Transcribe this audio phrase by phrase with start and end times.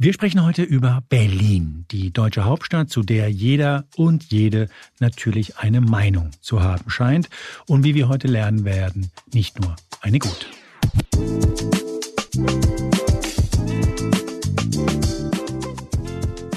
[0.00, 4.68] Wir sprechen heute über Berlin, die deutsche Hauptstadt, zu der jeder und jede
[5.00, 7.28] natürlich eine Meinung zu haben scheint
[7.66, 10.46] und wie wir heute lernen werden, nicht nur eine gute.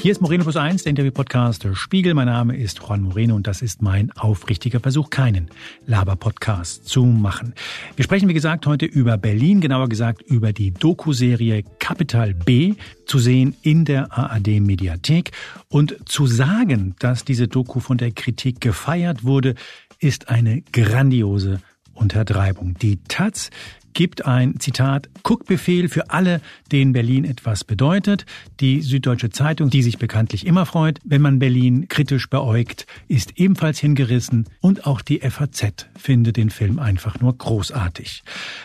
[0.02, 2.15] Hier ist Moreno Plus 1, der Interview-Podcast Spiegel.
[2.15, 5.52] Mein Name ist Juan Moreno und das ist mein aufrichtiger Versuch, keinen
[5.85, 7.54] Laber-Podcast zu machen.
[7.95, 12.73] Wir sprechen, wie gesagt, heute über Berlin, genauer gesagt über die Doku-Serie Capital B,
[13.05, 15.34] zu sehen in der ARD-Mediathek.
[15.70, 19.53] Und zu sagen, dass diese Doku von der Kritik gefeiert wurde,
[19.99, 21.61] ist eine grandiose
[21.94, 22.73] Untertreibung.
[22.81, 23.52] Die Taz
[23.94, 26.41] gibt ein Zitat Guckbefehl für alle,
[26.72, 28.26] denen Berlin etwas bedeutet.
[28.59, 33.80] Die Süddeutsche Zeitung, die sich bekanntlich immer freut, wenn man Berlin kritisch beäugt, ist ebenfalls
[33.80, 38.23] hingerissen und auch die FAZ findet den Film einfach nur großartig.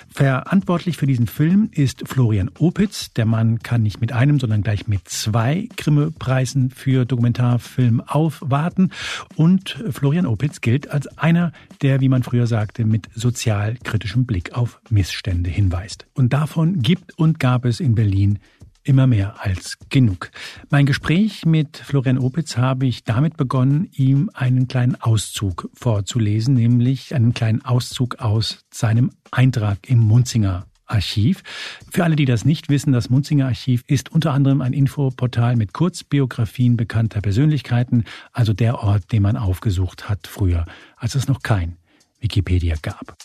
[0.09, 3.13] Verantwortlich für diesen Film ist Florian Opitz.
[3.13, 8.91] Der Mann kann nicht mit einem, sondern gleich mit zwei Grimme-Preisen für Dokumentarfilm aufwarten.
[9.35, 11.53] Und Florian Opitz gilt als einer,
[11.83, 16.07] der, wie man früher sagte, mit sozialkritischem Blick auf Missstände Missstände hinweist.
[16.13, 18.39] Und davon gibt und gab es in Berlin
[18.85, 20.31] immer mehr als genug.
[20.69, 27.15] Mein Gespräch mit Florian Opitz habe ich damit begonnen, ihm einen kleinen Auszug vorzulesen, nämlich
[27.15, 31.43] einen kleinen Auszug aus seinem Eintrag im Munzinger Archiv.
[31.91, 35.73] Für alle, die das nicht wissen, das Munzinger Archiv ist unter anderem ein Infoportal mit
[35.73, 41.79] Kurzbiografien bekannter Persönlichkeiten, also der Ort, den man aufgesucht hat früher, als es noch kein
[42.21, 43.17] Wikipedia gab.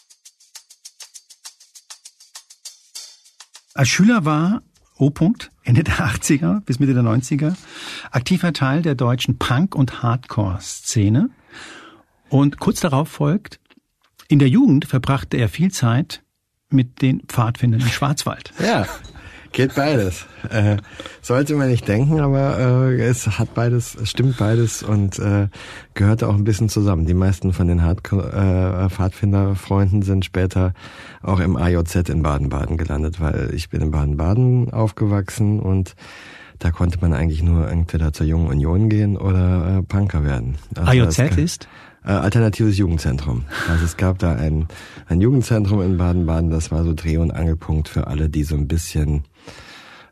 [3.74, 4.62] Als Schüler war
[4.98, 5.12] O.
[5.64, 7.56] Ende der 80er bis Mitte der 90er
[8.12, 11.30] aktiver Teil der deutschen Punk- und Hardcore-Szene.
[12.30, 13.60] Und kurz darauf folgt,
[14.28, 16.24] in der Jugend verbrachte er viel Zeit
[16.70, 18.54] mit den Pfadfindern im Schwarzwald.
[18.60, 18.88] Ja,
[19.54, 20.26] Geht beides.
[20.50, 20.78] Äh,
[21.22, 25.50] sollte man nicht denken, aber äh, es hat beides, es stimmt beides und äh,
[25.94, 27.06] gehört auch ein bisschen zusammen.
[27.06, 30.74] Die meisten von den Hardcore, äh, Pfadfinderfreunden sind später
[31.22, 35.96] auch im AJZ in Baden-Baden gelandet, weil ich bin in Baden-Baden aufgewachsen und
[36.60, 40.56] da konnte man eigentlich nur entweder zur Jungen Union gehen oder äh, Punker werden.
[40.76, 41.68] Also AJZ ist?
[42.04, 43.44] Äh, alternatives Jugendzentrum.
[43.70, 44.68] Also es gab da ein,
[45.08, 48.68] ein Jugendzentrum in Baden-Baden, das war so Dreh- und Angelpunkt für alle, die so ein
[48.68, 49.24] bisschen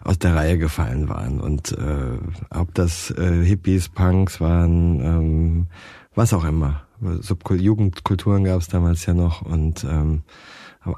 [0.01, 1.41] aus der Reihe gefallen waren.
[1.41, 2.17] Und äh,
[2.51, 5.67] ob das äh, Hippies, Punks waren, ähm,
[6.16, 6.83] was auch immer.
[7.22, 10.23] Subkul Jugendkulturen gab es damals ja noch und ähm,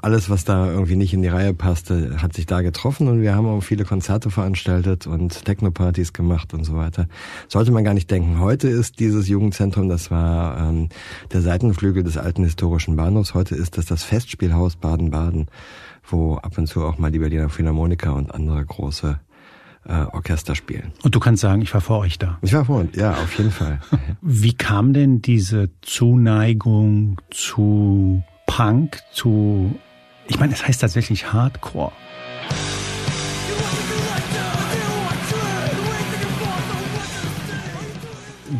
[0.00, 3.34] alles, was da irgendwie nicht in die Reihe passte, hat sich da getroffen und wir
[3.34, 7.08] haben auch viele Konzerte veranstaltet und Technopartys gemacht und so weiter.
[7.48, 8.38] Sollte man gar nicht denken.
[8.38, 10.88] Heute ist dieses Jugendzentrum, das war ähm,
[11.32, 15.48] der Seitenflügel des alten historischen Bahnhofs, heute ist das das Festspielhaus Baden-Baden
[16.08, 19.18] wo ab und zu auch mal die Berliner Philharmoniker und andere große
[19.84, 20.92] äh, Orchester spielen.
[21.02, 22.38] Und du kannst sagen, ich war vor euch da.
[22.42, 23.80] Ich war vor, ja, auf jeden Fall.
[24.20, 29.78] Wie kam denn diese Zuneigung zu Punk, zu,
[30.28, 31.92] ich meine, es heißt tatsächlich Hardcore.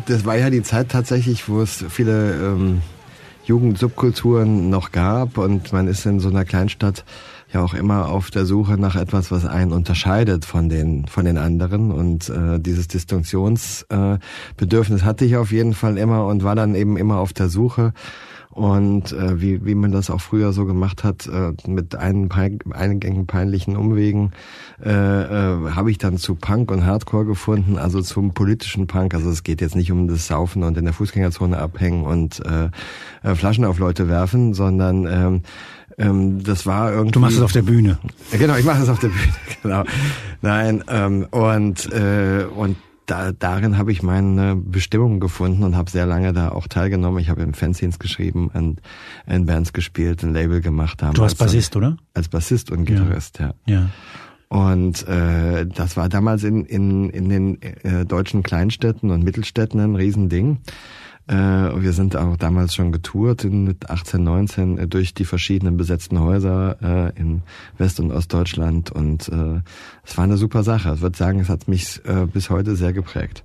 [0.07, 2.81] Das war ja die Zeit tatsächlich, wo es viele ähm,
[3.45, 7.03] Jugendsubkulturen noch gab und man ist in so einer Kleinstadt
[7.51, 11.37] ja auch immer auf der Suche nach etwas, was einen unterscheidet von den von den
[11.37, 16.73] anderen und äh, dieses Distinktionsbedürfnis äh, hatte ich auf jeden Fall immer und war dann
[16.73, 17.93] eben immer auf der Suche
[18.53, 23.25] und äh, wie, wie man das auch früher so gemacht hat, äh, mit ein, einigen
[23.25, 24.31] peinlichen Umwegen,
[24.83, 29.15] äh, äh, habe ich dann zu Punk und Hardcore gefunden, also zum politischen Punk.
[29.15, 32.69] Also es geht jetzt nicht um das Saufen und in der Fußgängerzone abhängen und äh,
[33.23, 35.41] äh, Flaschen auf Leute werfen, sondern ähm,
[35.97, 37.11] ähm, das war irgendwie.
[37.11, 37.97] Du machst es auf der Bühne.
[38.31, 39.33] Genau, ich mache es auf der Bühne.
[39.63, 39.83] Genau.
[40.41, 42.75] Nein ähm, und äh, und
[43.05, 47.19] da, darin habe ich meine Bestimmung gefunden und habe sehr lange da auch teilgenommen.
[47.19, 48.81] Ich habe in Fanzines geschrieben und
[49.27, 51.03] in Bands gespielt, ein Label gemacht.
[51.03, 51.97] Haben du warst Bassist, oder?
[52.13, 53.53] Als Bassist und Gitarrist, ja.
[53.65, 53.75] ja.
[53.75, 53.89] ja.
[54.53, 59.95] Und äh, das war damals in, in, in den äh, deutschen Kleinstädten und Mittelstädten ein
[59.95, 60.59] Riesending.
[61.27, 66.19] Äh, wir sind auch damals schon getourt mit 18, 19 äh, durch die verschiedenen besetzten
[66.19, 67.43] Häuser äh, in
[67.77, 69.29] West- und Ostdeutschland und
[70.03, 70.93] es war eine super Sache.
[70.95, 72.01] Ich würde sagen, es hat mich
[72.33, 73.43] bis heute sehr geprägt.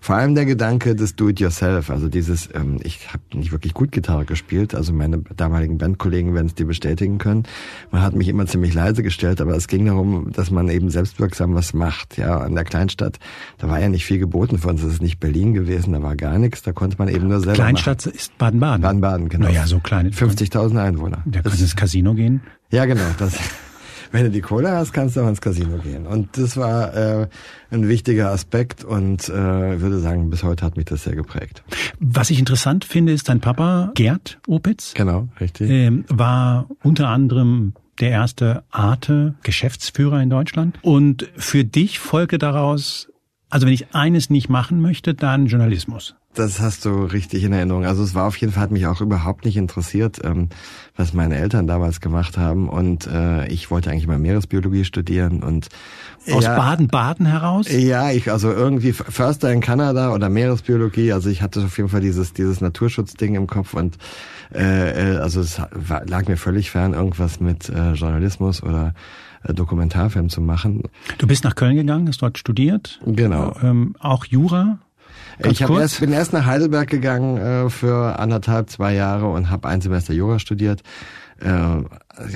[0.00, 4.24] Vor allem der Gedanke des Do-it-yourself, also dieses, ähm, ich habe nicht wirklich gut Gitarre
[4.24, 7.44] gespielt, also meine damaligen Bandkollegen werden es dir bestätigen können.
[7.90, 11.54] Man hat mich immer ziemlich leise gestellt, aber es ging darum, dass man eben selbstwirksam
[11.54, 12.16] was macht.
[12.16, 13.18] Ja, in der Kleinstadt,
[13.58, 14.82] da war ja nicht viel geboten für uns.
[14.82, 17.54] Es ist nicht Berlin gewesen, da war gar nichts, da konnte man eben nur selber
[17.54, 18.16] Kleinstadt machen.
[18.16, 18.82] ist Baden-Baden.
[18.82, 19.46] Baden-Baden, genau.
[19.46, 20.10] Naja, so klein.
[20.10, 21.22] 50.000 Einwohner.
[21.26, 22.40] Da kann ins Casino gehen.
[22.70, 23.04] Ja, genau.
[23.18, 23.38] Das
[24.10, 26.06] wenn du die Kohle hast, kannst du auch ins Casino gehen.
[26.06, 27.26] Und das war äh,
[27.70, 31.62] ein wichtiger Aspekt und äh, würde sagen, bis heute hat mich das sehr geprägt.
[31.98, 34.94] Was ich interessant finde, ist dein Papa Gerd Opitz.
[34.94, 35.70] Genau, richtig.
[35.70, 40.78] Ähm, war unter anderem der erste Arte-Geschäftsführer in Deutschland.
[40.82, 43.08] Und für dich folgte daraus,
[43.50, 46.14] also wenn ich eines nicht machen möchte, dann Journalismus.
[46.34, 47.84] Das hast du richtig in Erinnerung.
[47.84, 50.50] Also es war auf jeden Fall, hat mich auch überhaupt nicht interessiert, ähm,
[50.94, 52.68] was meine Eltern damals gemacht haben.
[52.68, 55.68] Und äh, ich wollte eigentlich mal Meeresbiologie studieren und
[56.30, 57.66] aus Baden-Baden heraus?
[57.70, 61.12] Ja, ich also irgendwie Förster in Kanada oder Meeresbiologie.
[61.12, 63.96] Also ich hatte auf jeden Fall dieses dieses Naturschutzding im Kopf und
[64.54, 65.60] äh, äh also es
[66.06, 68.94] lag mir völlig fern, irgendwas mit äh, Journalismus oder
[69.44, 70.82] Dokumentarfilm zu machen.
[71.18, 73.00] Du bist nach Köln gegangen, hast dort studiert.
[73.04, 73.54] Genau.
[73.62, 74.78] Ähm, auch Jura.
[75.40, 79.68] Ganz ich erst, bin erst nach Heidelberg gegangen äh, für anderthalb, zwei Jahre und habe
[79.68, 80.82] ein Semester Jura studiert.
[81.40, 81.82] Äh,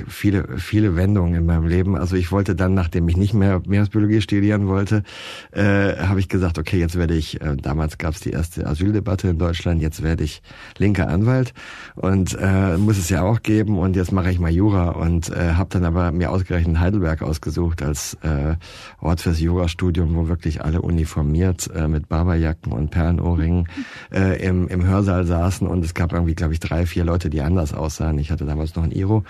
[0.07, 1.95] viele, viele Wendungen in meinem Leben.
[1.95, 5.03] Also ich wollte dann, nachdem ich nicht mehr Meeresbiologie studieren wollte,
[5.51, 9.29] äh, habe ich gesagt, okay, jetzt werde ich, äh, damals gab es die erste Asyldebatte
[9.29, 10.41] in Deutschland, jetzt werde ich
[10.77, 11.53] linker Anwalt
[11.95, 15.53] und äh, muss es ja auch geben und jetzt mache ich mal Jura und äh,
[15.53, 18.55] habe dann aber mir ausgerechnet Heidelberg ausgesucht als äh,
[18.99, 23.67] Ort fürs Jurastudium, wo wirklich alle uniformiert äh, mit Barberjacken und Perlenohrringen
[24.13, 27.41] äh, im, im Hörsaal saßen und es gab irgendwie, glaube ich, drei, vier Leute, die
[27.41, 28.17] anders aussahen.
[28.19, 29.23] Ich hatte damals noch ein Iro.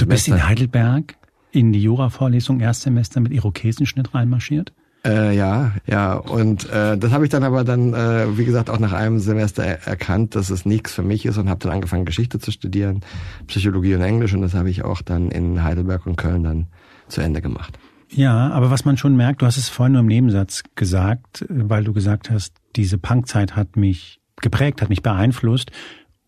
[0.00, 1.14] Du bist in Heidelberg
[1.52, 4.72] in die Jura-Vorlesung Erstsemester mit Irokesenschnitt reinmarschiert?
[5.04, 6.14] Äh, ja, ja.
[6.14, 9.62] Und äh, das habe ich dann aber dann, äh, wie gesagt, auch nach einem Semester
[9.62, 13.00] er erkannt, dass es nichts für mich ist und habe dann angefangen, Geschichte zu studieren,
[13.46, 14.32] Psychologie und Englisch.
[14.32, 16.66] Und das habe ich auch dann in Heidelberg und Köln dann
[17.08, 17.78] zu Ende gemacht.
[18.08, 21.84] Ja, aber was man schon merkt, du hast es vorhin nur im Nebensatz gesagt, weil
[21.84, 25.70] du gesagt hast, diese Punkzeit hat mich geprägt, hat mich beeinflusst.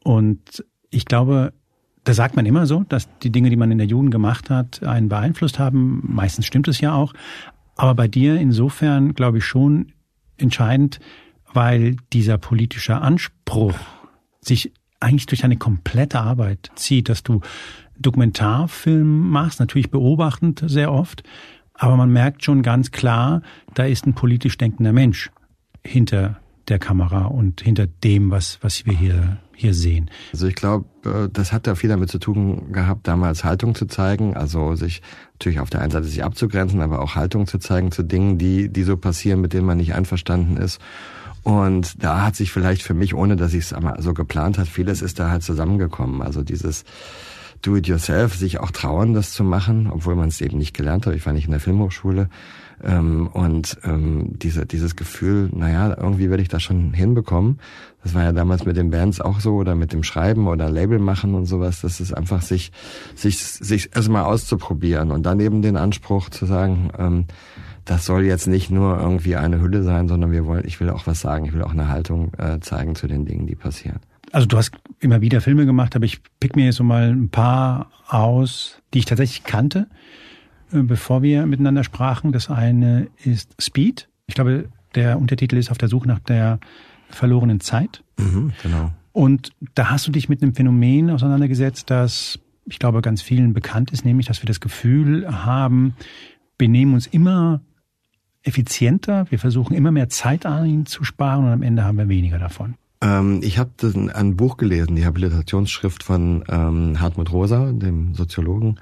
[0.05, 1.55] Und ich glaube,
[2.04, 4.82] da sagt man immer so, dass die Dinge, die man in der Jugend gemacht hat,
[4.82, 6.02] einen beeinflusst haben.
[6.04, 7.12] Meistens stimmt es ja auch.
[7.76, 9.93] Aber bei dir insofern, glaube ich, schon
[10.37, 10.99] entscheidend,
[11.52, 13.78] weil dieser politische Anspruch
[14.40, 17.40] sich eigentlich durch eine komplette Arbeit zieht, dass du
[17.99, 21.22] Dokumentarfilm machst, natürlich beobachtend sehr oft,
[21.75, 23.43] aber man merkt schon ganz klar,
[23.75, 25.31] da ist ein politisch denkender Mensch
[25.84, 26.42] hinter
[26.73, 30.11] der Kamera und hinter dem, was, was wir hier, hier sehen.
[30.33, 33.87] Also ich glaube, äh, das hat ja viel damit zu tun gehabt, damals Haltung zu
[33.87, 35.03] zeigen, also sich
[35.35, 38.71] natürlich auf der einen Seite sich abzugrenzen, aber auch Haltung zu zeigen zu Dingen, die,
[38.71, 40.81] die so passieren, mit denen man nicht einverstanden ist.
[41.43, 45.03] Und da hat sich vielleicht für mich, ohne dass ich es so geplant hat, vieles
[45.03, 46.23] ist da halt zusammengekommen.
[46.23, 46.85] Also dieses
[47.61, 51.15] Do-it-yourself, sich auch trauen, das zu machen, obwohl man es eben nicht gelernt hat.
[51.15, 52.31] Ich war nicht in der Filmhochschule.
[52.84, 57.58] Ähm, und ähm, diese, dieses Gefühl, naja, irgendwie werde ich das schon hinbekommen.
[58.02, 60.99] Das war ja damals mit den Bands auch so oder mit dem Schreiben oder Label
[60.99, 61.81] machen und sowas.
[61.81, 62.73] Das ist einfach sich,
[63.14, 67.26] sich, sich erstmal auszuprobieren und dann eben den Anspruch zu sagen, ähm,
[67.84, 71.06] das soll jetzt nicht nur irgendwie eine Hülle sein, sondern wir wollen, ich will auch
[71.06, 74.00] was sagen, ich will auch eine Haltung äh, zeigen zu den Dingen, die passieren.
[74.31, 77.28] Also du hast immer wieder Filme gemacht, aber ich pick mir jetzt so mal ein
[77.28, 79.88] paar aus, die ich tatsächlich kannte.
[80.73, 82.33] Äh, bevor wir miteinander sprachen.
[82.33, 84.09] Das eine ist Speed.
[84.27, 86.59] Ich glaube, der Untertitel ist auf der Suche nach der
[87.11, 88.03] verlorenen Zeit.
[88.19, 88.93] Mhm, genau.
[89.13, 93.91] Und da hast du dich mit einem Phänomen auseinandergesetzt, das ich glaube ganz vielen bekannt
[93.91, 95.95] ist, nämlich, dass wir das Gefühl haben,
[96.59, 97.61] wir nehmen uns immer
[98.45, 102.38] effizienter, wir versuchen immer mehr Zeit an zu sparen und am Ende haben wir weniger
[102.38, 102.75] davon.
[103.00, 103.71] Ähm, ich habe
[104.14, 108.79] ein Buch gelesen, die Habilitationsschrift von ähm, Hartmut Rosa, dem Soziologen,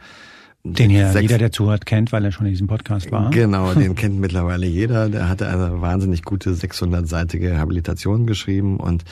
[0.63, 3.31] den ja jeder, der zuhört, kennt, weil er schon in diesem Podcast war.
[3.31, 5.09] Genau, den kennt mittlerweile jeder.
[5.09, 9.05] Der hatte eine wahnsinnig gute 600-seitige Habilitation geschrieben und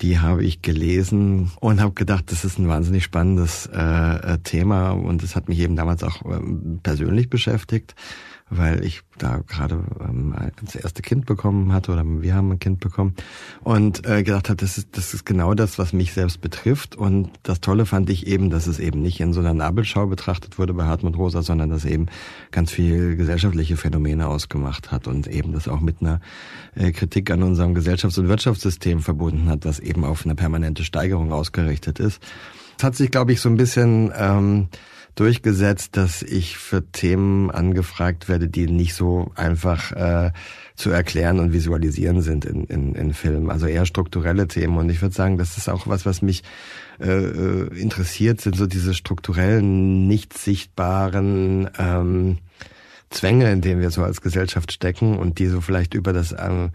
[0.00, 4.90] die habe ich gelesen und habe gedacht, das ist ein wahnsinnig spannendes äh, äh Thema
[4.90, 6.40] und das hat mich eben damals auch äh,
[6.82, 7.94] persönlich beschäftigt
[8.50, 12.78] weil ich da gerade ähm, das erste Kind bekommen hatte oder wir haben ein Kind
[12.80, 13.14] bekommen
[13.62, 16.94] und äh, gedacht habe, das ist, das ist genau das, was mich selbst betrifft.
[16.94, 20.58] Und das Tolle fand ich eben, dass es eben nicht in so einer Nabelschau betrachtet
[20.58, 22.06] wurde bei Hartmut Rosa, sondern dass eben
[22.50, 26.20] ganz viel gesellschaftliche Phänomene ausgemacht hat und eben das auch mit einer
[26.74, 31.32] äh, Kritik an unserem Gesellschafts- und Wirtschaftssystem verbunden hat, was eben auf eine permanente Steigerung
[31.32, 32.22] ausgerichtet ist.
[32.76, 34.68] Es hat sich, glaube ich, so ein bisschen ähm,
[35.14, 40.32] durchgesetzt, dass ich für Themen angefragt werde, die nicht so einfach äh,
[40.74, 43.50] zu erklären und visualisieren sind in, in, in Filmen.
[43.50, 44.76] Also eher strukturelle Themen.
[44.76, 46.42] Und ich würde sagen, das ist auch was, was mich
[47.00, 52.38] äh, äh, interessiert, sind so diese strukturellen, nicht sichtbaren ähm,
[53.10, 56.66] Zwänge, in denen wir so als Gesellschaft stecken und die so vielleicht über das ähm,
[56.66, 56.70] äh,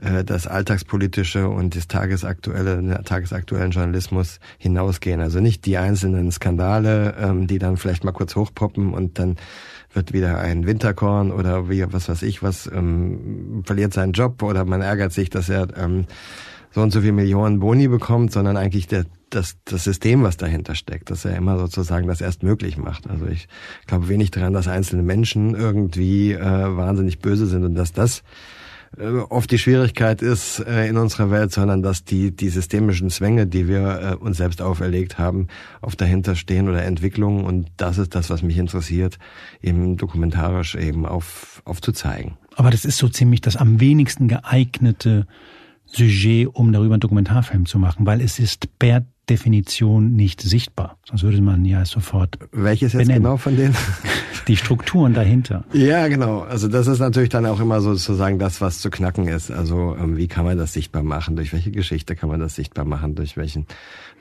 [0.00, 5.20] das alltagspolitische und das tagesaktuelle, tagesaktuellen Journalismus hinausgehen.
[5.20, 9.36] Also nicht die einzelnen Skandale, ähm, die dann vielleicht mal kurz hochpoppen und dann
[9.92, 14.64] wird wieder ein Winterkorn oder wie was weiß ich was, ähm, verliert seinen Job oder
[14.64, 16.06] man ärgert sich, dass er ähm,
[16.70, 20.74] so und so viel Millionen Boni bekommt, sondern eigentlich der, das, das System, was dahinter
[20.74, 23.08] steckt, dass er immer sozusagen das erst möglich macht.
[23.08, 23.48] Also ich
[23.86, 28.57] glaube wenig daran, dass einzelne Menschen irgendwie äh, wahnsinnig böse sind und dass das äh,
[29.28, 33.68] oft die Schwierigkeit ist äh, in unserer Welt, sondern dass die, die systemischen Zwänge, die
[33.68, 35.48] wir äh, uns selbst auferlegt haben,
[35.80, 37.44] oft dahinter stehen oder Entwicklungen.
[37.44, 39.18] Und das ist das, was mich interessiert,
[39.62, 42.36] eben dokumentarisch eben auf, aufzuzeigen.
[42.56, 45.26] Aber das ist so ziemlich das am wenigsten geeignete
[45.90, 50.98] Sujet, um darüber einen Dokumentarfilm zu machen, weil es ist per Definition nicht sichtbar.
[51.04, 52.38] Sonst würde man ja sofort.
[52.52, 53.22] Welches jetzt benennen.
[53.22, 53.74] genau von denen?
[54.48, 55.64] Die Strukturen dahinter.
[55.74, 56.40] Ja, genau.
[56.40, 59.50] Also das ist natürlich dann auch immer sozusagen das, was zu knacken ist.
[59.50, 61.36] Also ähm, wie kann man das sichtbar machen?
[61.36, 63.14] Durch welche Geschichte kann man das sichtbar machen?
[63.14, 63.66] Durch welchen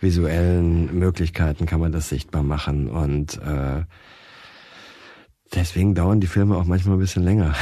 [0.02, 2.90] visuellen Möglichkeiten kann man das sichtbar machen?
[2.90, 3.84] Und äh,
[5.56, 7.56] deswegen dauern die Filme auch manchmal ein bisschen länger.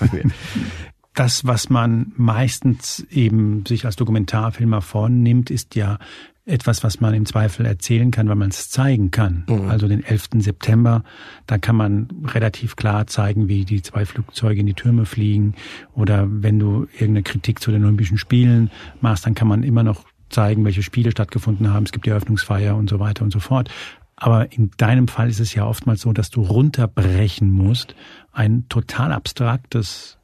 [1.14, 5.98] das, was man meistens eben sich als Dokumentarfilmer vornimmt, ist ja
[6.46, 9.44] etwas, was man im Zweifel erzählen kann, weil man es zeigen kann.
[9.48, 9.68] Mhm.
[9.68, 10.28] Also den 11.
[10.38, 11.04] September,
[11.46, 15.54] da kann man relativ klar zeigen, wie die zwei Flugzeuge in die Türme fliegen.
[15.94, 20.04] Oder wenn du irgendeine Kritik zu den Olympischen Spielen machst, dann kann man immer noch
[20.28, 21.84] zeigen, welche Spiele stattgefunden haben.
[21.84, 23.70] Es gibt die Eröffnungsfeier und so weiter und so fort.
[24.16, 27.94] Aber in deinem Fall ist es ja oftmals so, dass du runterbrechen musst,
[28.32, 30.19] ein total abstraktes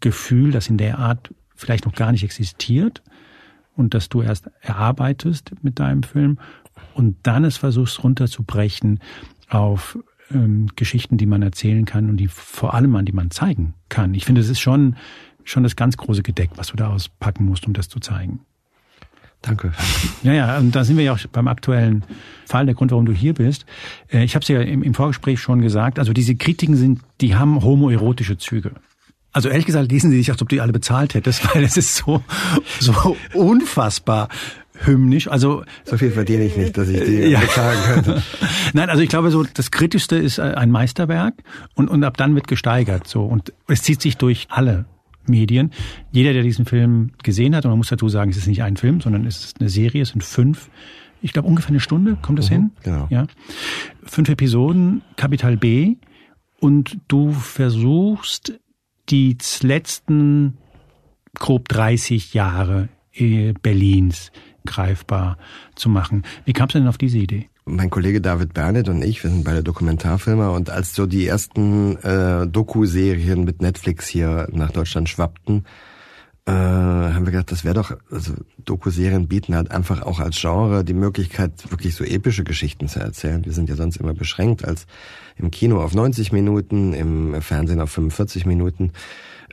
[0.00, 3.02] Gefühl, das in der Art vielleicht noch gar nicht existiert
[3.76, 6.38] und dass du erst erarbeitest mit deinem Film
[6.94, 9.00] und dann es versuchst runterzubrechen
[9.48, 9.98] auf
[10.30, 14.14] ähm, Geschichten, die man erzählen kann und die vor allem an die man zeigen kann.
[14.14, 14.96] Ich finde, es ist schon
[15.44, 18.40] schon das ganz große Gedeck, was du da auspacken musst, um das zu zeigen.
[19.42, 19.72] Danke.
[20.22, 22.04] Ja, ja, und da sind wir ja auch beim aktuellen
[22.44, 23.64] Fall, der Grund, warum du hier bist.
[24.12, 27.36] Äh, ich habe es ja im, im Vorgespräch schon gesagt, also diese Kritiken sind, die
[27.36, 28.72] haben homoerotische Züge.
[29.32, 31.76] Also ehrlich gesagt lesen sie sich, als ob du die alle bezahlt hättest, weil es
[31.76, 32.22] ist so,
[32.78, 34.28] so unfassbar
[34.82, 35.28] hymnisch.
[35.28, 37.40] Also so viel verdiene ich nicht, dass ich die ja.
[37.40, 38.22] bezahlen könnte.
[38.72, 41.34] Nein, also ich glaube so das kritischste ist äh, ein Meisterwerk
[41.74, 44.86] und und ab dann wird gesteigert so und es zieht sich durch alle
[45.26, 45.70] Medien.
[46.12, 48.76] Jeder, der diesen Film gesehen hat, und man muss dazu sagen, es ist nicht ein
[48.76, 50.70] Film, sondern es ist eine Serie, es sind fünf,
[51.22, 52.70] ich glaube ungefähr eine Stunde, kommt das mhm, hin?
[52.82, 53.06] Genau.
[53.10, 53.26] Ja.
[54.04, 55.96] Fünf Episoden, Kapital B
[56.58, 58.59] und du versuchst
[59.10, 60.58] die letzten
[61.34, 64.30] grob 30 Jahre äh, Berlins
[64.66, 65.36] greifbar
[65.74, 66.22] zu machen.
[66.44, 67.48] Wie kamst du denn auf diese Idee?
[67.64, 71.96] Mein Kollege David Bernett und ich, wir sind beide Dokumentarfilmer und als so die ersten
[71.98, 75.64] äh, Doku-Serien mit Netflix hier nach Deutschland schwappten,
[76.46, 78.32] äh, haben wir gedacht, das wäre doch, also
[78.64, 83.44] Doku-Serien bieten halt einfach auch als Genre die Möglichkeit, wirklich so epische Geschichten zu erzählen.
[83.44, 84.86] Wir sind ja sonst immer beschränkt als
[85.36, 88.92] im Kino auf 90 Minuten, im Fernsehen auf 45 Minuten.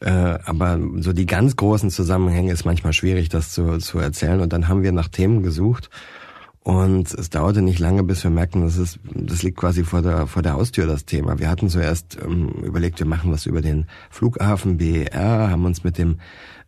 [0.02, 4.42] Äh, aber so die ganz großen Zusammenhänge ist manchmal schwierig, das zu, zu erzählen.
[4.42, 5.90] Und dann haben wir nach Themen gesucht.
[6.68, 10.28] Und es dauerte nicht lange, bis wir merkten, das ist, das liegt quasi vor der,
[10.28, 11.40] vor der Haustür, das Thema.
[11.40, 15.98] Wir hatten zuerst ähm, überlegt, wir machen was über den Flughafen BER, haben uns mit
[15.98, 16.18] dem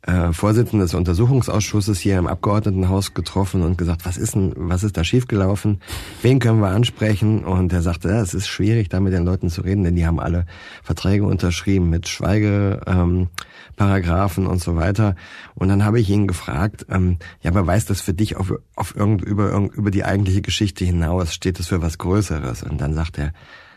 [0.03, 4.96] äh, Vorsitzenden des Untersuchungsausschusses hier im Abgeordnetenhaus getroffen und gesagt, was ist denn, was ist
[4.96, 5.82] da schiefgelaufen?
[6.22, 7.44] Wen können wir ansprechen?
[7.44, 10.22] Und er sagte, es ist schwierig, da mit den Leuten zu reden, denn die haben
[10.22, 10.46] alle
[10.84, 15.15] Verträge unterschrieben mit Schweigeparagraphen ähm, und so weiter.
[15.56, 18.96] Und dann habe ich ihn gefragt, ähm, ja, aber weiß das für dich auf, auf
[18.96, 21.34] irgend, über, über die eigentliche Geschichte hinaus?
[21.34, 22.63] Steht das für was Größeres?
[22.63, 23.34] Und dann sagt er,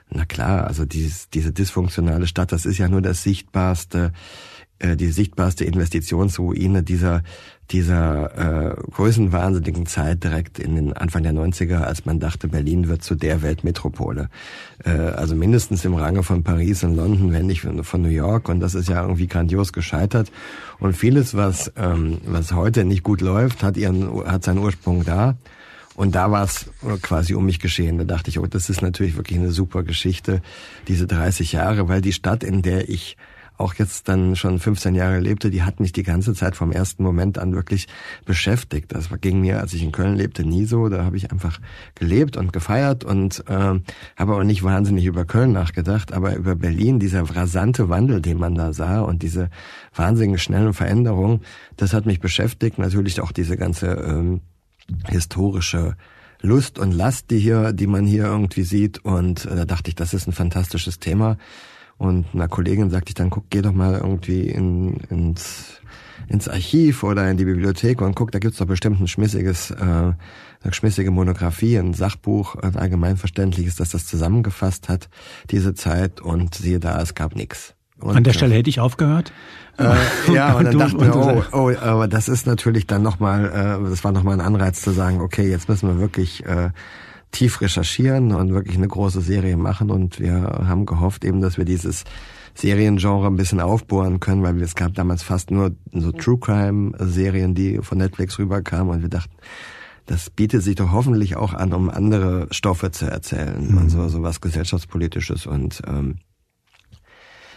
[0.08, 4.12] na klar, also dieses, diese dysfunktionale Stadt, das ist ja nur das sichtbarste
[4.82, 7.22] äh, die sichtbarste Investitionsruine dieser
[7.70, 13.02] dieser äh, größenwahnsinnigen Zeit direkt in den Anfang der 90er, als man dachte, Berlin wird
[13.02, 14.28] zu der Weltmetropole.
[14.84, 18.48] Äh, also mindestens im Range von Paris und London, wenn nicht von New York.
[18.48, 20.30] Und das ist ja irgendwie grandios gescheitert.
[20.80, 25.36] Und vieles, was, ähm, was heute nicht gut läuft, hat, ihren, hat seinen Ursprung da.
[25.94, 26.66] Und da war es
[27.02, 27.98] quasi um mich geschehen.
[27.98, 30.42] Da dachte ich, oh, das ist natürlich wirklich eine super Geschichte,
[30.88, 33.16] diese 30 Jahre, weil die Stadt, in der ich
[33.58, 37.02] auch jetzt dann schon 15 Jahre lebte, die hat mich die ganze Zeit vom ersten
[37.02, 37.86] Moment an wirklich
[38.24, 38.92] beschäftigt.
[38.92, 40.88] Das ging mir, als ich in Köln lebte, nie so.
[40.88, 41.60] Da habe ich einfach
[41.94, 43.80] gelebt und gefeiert und äh,
[44.16, 48.54] habe auch nicht wahnsinnig über Köln nachgedacht, aber über Berlin, dieser rasante Wandel, den man
[48.54, 49.50] da sah und diese
[49.94, 51.40] wahnsinnig schnellen Veränderungen,
[51.76, 52.78] das hat mich beschäftigt.
[52.78, 54.40] Natürlich auch diese ganze ähm,
[55.08, 55.96] historische
[56.42, 59.04] Lust und Last, die hier, die man hier irgendwie sieht.
[59.04, 61.38] Und äh, da dachte ich, das ist ein fantastisches Thema.
[62.02, 65.80] Und einer Kollegin sagte ich dann, guck, geh doch mal irgendwie in, ins,
[66.26, 69.76] ins Archiv oder in die Bibliothek und guck, da gibt's doch bestimmt ein schmissiges, äh,
[69.84, 75.10] eine schmissige Monographie, ein Sachbuch, ein allgemeinverständliches, das das zusammengefasst hat,
[75.52, 76.20] diese Zeit.
[76.20, 77.76] Und siehe da, es gab nichts.
[78.00, 79.32] An der Stelle hätte ich aufgehört.
[79.78, 79.94] Äh,
[80.34, 84.02] ja, und dann dachten wir, oh, oh, aber das ist natürlich dann nochmal, äh, das
[84.02, 86.70] war nochmal ein Anreiz zu sagen, okay, jetzt müssen wir wirklich äh,
[87.32, 89.90] tief recherchieren und wirklich eine große Serie machen.
[89.90, 90.34] Und wir
[90.66, 92.04] haben gehofft eben, dass wir dieses
[92.54, 97.54] Seriengenre ein bisschen aufbohren können, weil es gab damals fast nur so True Crime Serien,
[97.54, 99.32] die von Netflix rüberkamen und wir dachten,
[100.06, 103.78] das bietet sich doch hoffentlich auch an, um andere Stoffe zu erzählen mhm.
[103.78, 106.16] und so, so was gesellschaftspolitisches und ähm,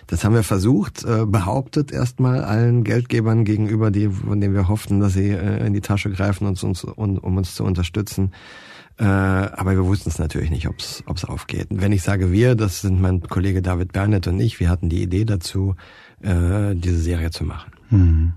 [0.08, 5.00] das haben wir versucht, äh, behauptet erstmal allen Geldgebern gegenüber, die, von denen wir hofften,
[5.00, 8.32] dass sie äh, in die Tasche greifen, uns, uns, um, um uns zu unterstützen.
[8.98, 11.68] Äh, aber wir wussten es natürlich nicht, ob es aufgeht.
[11.70, 15.02] Wenn ich sage wir, das sind mein Kollege David Bernett und ich, wir hatten die
[15.02, 15.76] Idee dazu,
[16.22, 17.72] äh, diese Serie zu machen.
[17.90, 18.34] Hm.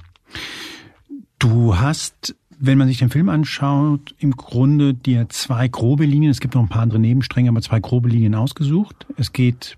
[1.39, 6.41] Du hast wenn man sich den Film anschaut, im Grunde dir zwei grobe Linien, es
[6.41, 9.07] gibt noch ein paar andere Nebenstränge, aber zwei grobe Linien ausgesucht.
[9.17, 9.78] Es geht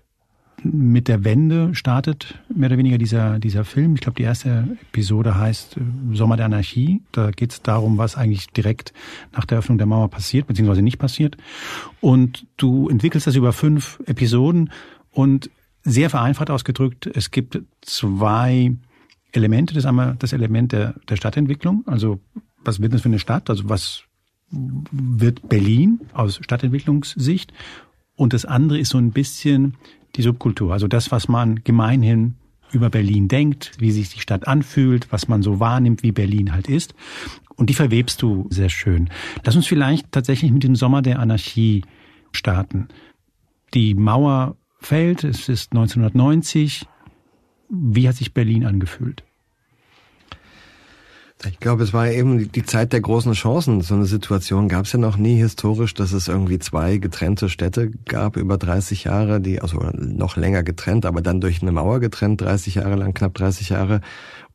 [0.63, 3.95] mit der Wende startet mehr oder weniger dieser, dieser Film.
[3.95, 7.01] Ich glaube, die erste Episode heißt äh, Sommer der Anarchie.
[7.11, 8.93] Da geht es darum, was eigentlich direkt
[9.33, 11.37] nach der Öffnung der Mauer passiert, beziehungsweise nicht passiert.
[11.99, 14.71] Und du entwickelst das über fünf Episoden
[15.11, 15.49] und
[15.83, 18.75] sehr vereinfacht ausgedrückt, es gibt zwei
[19.31, 19.73] Elemente.
[19.73, 21.83] Das ist einmal das Element der, der Stadtentwicklung.
[21.87, 22.19] Also
[22.63, 23.49] was wird das für eine Stadt?
[23.49, 24.03] Also was
[24.51, 27.51] wird Berlin aus Stadtentwicklungssicht?
[28.15, 29.75] Und das andere ist so ein bisschen
[30.15, 32.35] die Subkultur, also das, was man gemeinhin
[32.71, 36.67] über Berlin denkt, wie sich die Stadt anfühlt, was man so wahrnimmt, wie Berlin halt
[36.67, 36.93] ist.
[37.55, 39.09] Und die verwebst du sehr schön.
[39.43, 41.83] Lass uns vielleicht tatsächlich mit dem Sommer der Anarchie
[42.31, 42.87] starten.
[43.73, 46.87] Die Mauer fällt, es ist 1990.
[47.69, 49.23] Wie hat sich Berlin angefühlt?
[51.45, 53.81] Ich glaube, es war eben die Zeit der großen Chancen.
[53.81, 57.91] So eine Situation gab es ja noch nie historisch, dass es irgendwie zwei getrennte Städte
[58.05, 62.41] gab über 30 Jahre, die also noch länger getrennt, aber dann durch eine Mauer getrennt,
[62.41, 64.01] 30 Jahre lang, knapp 30 Jahre.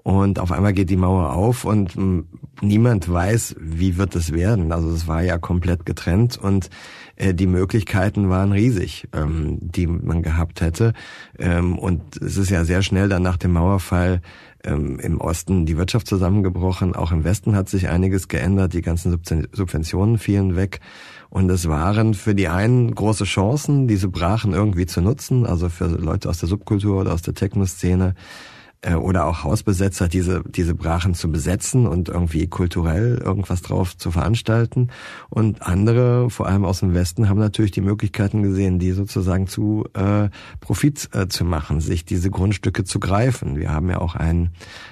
[0.06, 2.26] Und auf einmal geht die Mauer auf und hm,
[2.60, 4.70] niemand weiß, wie wird es werden.
[4.70, 6.70] Also es war ja komplett getrennt und
[7.18, 10.92] die Möglichkeiten waren riesig, ähm, die man gehabt hätte.
[11.38, 14.20] Ähm, und es ist ja sehr schnell dann nach dem Mauerfall
[14.64, 16.94] ähm, im Osten die Wirtschaft zusammengebrochen.
[16.94, 18.74] Auch im Westen hat sich einiges geändert.
[18.74, 19.18] Die ganzen
[19.52, 20.80] Subventionen fielen weg.
[21.30, 25.86] Und es waren für die einen große Chancen, diese Brachen irgendwie zu nutzen, also für
[25.86, 28.55] Leute aus der Subkultur oder aus der Techno-Szene äh,
[28.94, 34.88] oder auch Hausbesetzer, diese, diese Brachen zu besetzen und irgendwie kulturell irgendwas drauf zu veranstalten.
[35.28, 39.86] Und andere, vor allem aus dem Westen, haben natürlich die Möglichkeiten gesehen, die sozusagen zu
[39.94, 40.28] äh,
[40.60, 43.56] Profit äh, zu machen, sich diese Grundstücke zu greifen.
[43.56, 44.50] Wir haben ja auch einen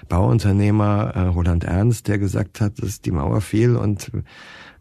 [0.08, 4.10] Bauunternehmer, äh, Roland Ernst, der gesagt hat, dass die Mauer fiel und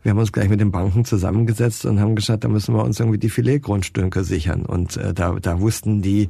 [0.01, 2.99] wir haben uns gleich mit den Banken zusammengesetzt und haben gesagt, da müssen wir uns
[2.99, 4.65] irgendwie die Filetgrundstücke sichern.
[4.65, 6.27] Und äh, da, da wussten die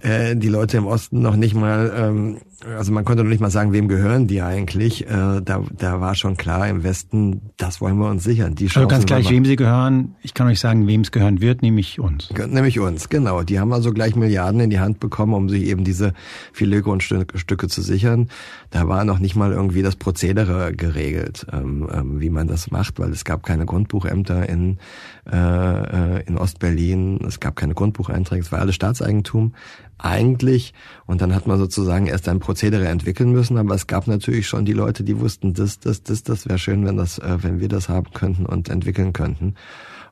[0.00, 3.50] äh, die Leute im Osten noch nicht mal, ähm, also man konnte noch nicht mal
[3.50, 5.06] sagen, wem gehören die eigentlich.
[5.08, 8.54] Äh, da, da war schon klar im Westen, das wollen wir uns sichern.
[8.54, 10.14] Die also ganz gleich, wem sie gehören.
[10.22, 12.30] Ich kann euch sagen, wem es gehören wird, nämlich uns.
[12.30, 13.42] Nämlich uns, genau.
[13.42, 16.12] Die haben also gleich Milliarden in die Hand bekommen, um sich eben diese
[16.52, 18.28] Filetgrundstücke zu sichern.
[18.70, 22.98] Da war noch nicht mal irgendwie das Prozedere geregelt, ähm, ähm, wie man das macht,
[22.98, 24.78] weil es gab keine Grundbuchämter in,
[25.30, 29.54] äh, äh in Ostberlin, es gab keine Grundbucheinträge, es war alles Staatseigentum
[30.02, 30.74] eigentlich.
[31.06, 34.64] Und dann hat man sozusagen erst ein Prozedere entwickeln müssen, aber es gab natürlich schon
[34.64, 37.68] die Leute, die wussten, das, das, das, das wäre schön, wenn das, äh, wenn wir
[37.68, 39.54] das haben könnten und entwickeln könnten.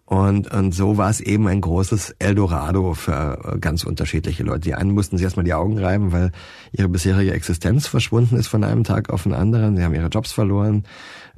[0.09, 4.61] Und, und so war es eben ein großes Eldorado für äh, ganz unterschiedliche Leute.
[4.61, 6.33] Die einen mussten sich erstmal die Augen reiben, weil
[6.73, 9.77] ihre bisherige Existenz verschwunden ist von einem Tag auf den anderen.
[9.77, 10.85] Sie haben ihre Jobs verloren.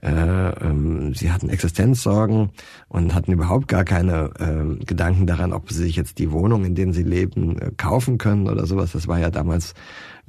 [0.03, 2.51] Äh, ähm, sie hatten Existenzsorgen
[2.89, 6.77] und hatten überhaupt gar keine äh, Gedanken daran, ob sie sich jetzt die Wohnung, in
[6.77, 8.93] denen sie leben, äh, kaufen können oder sowas.
[8.93, 9.75] Das war ja damals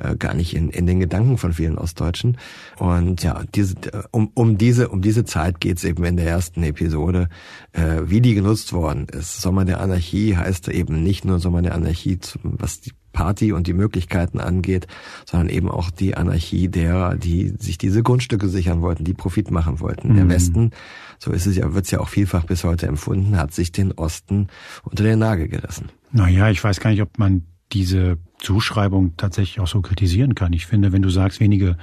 [0.01, 2.37] äh, gar nicht in, in den Gedanken von vielen Ostdeutschen.
[2.77, 3.75] Und ja, diese,
[4.11, 7.29] um, um diese um diese Zeit geht's eben in der ersten Episode,
[7.73, 9.41] äh, wie die genutzt worden ist.
[9.41, 13.73] Sommer der Anarchie heißt eben nicht nur Sommer der Anarchie, was die Party und die
[13.73, 14.87] Möglichkeiten angeht,
[15.25, 19.79] sondern eben auch die Anarchie derer, die sich diese Grundstücke sichern wollten, die Profit machen
[19.79, 20.13] wollten.
[20.13, 20.15] Mhm.
[20.15, 20.71] Der Westen,
[21.19, 23.91] so ist es ja, wird es ja auch vielfach bis heute empfunden, hat sich den
[23.91, 24.47] Osten
[24.83, 25.89] unter den Nagel gerissen.
[26.11, 30.51] Naja, ich weiß gar nicht, ob man diese Zuschreibung tatsächlich auch so kritisieren kann.
[30.51, 31.77] Ich finde, wenn du sagst, wenige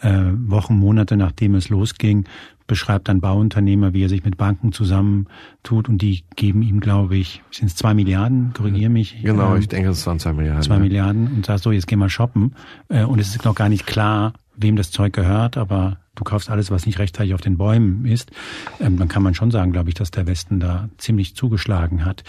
[0.00, 2.24] äh, Wochen, Monate nachdem es losging,
[2.66, 7.42] beschreibt ein Bauunternehmer, wie er sich mit Banken zusammentut und die geben ihm, glaube ich,
[7.50, 9.22] sind es zwei Milliarden, korrigiere mich.
[9.22, 10.62] Genau, ähm, ich denke, es waren zwei Milliarden.
[10.62, 10.80] Zwei ja.
[10.80, 12.54] Milliarden und sagst so, jetzt geh mal shoppen.
[12.88, 16.48] Äh, und es ist noch gar nicht klar, wem das Zeug gehört, aber du kaufst
[16.48, 18.30] alles, was nicht rechtzeitig auf den Bäumen ist.
[18.78, 22.22] Ähm, dann kann man schon sagen, glaube ich, dass der Westen da ziemlich zugeschlagen hat.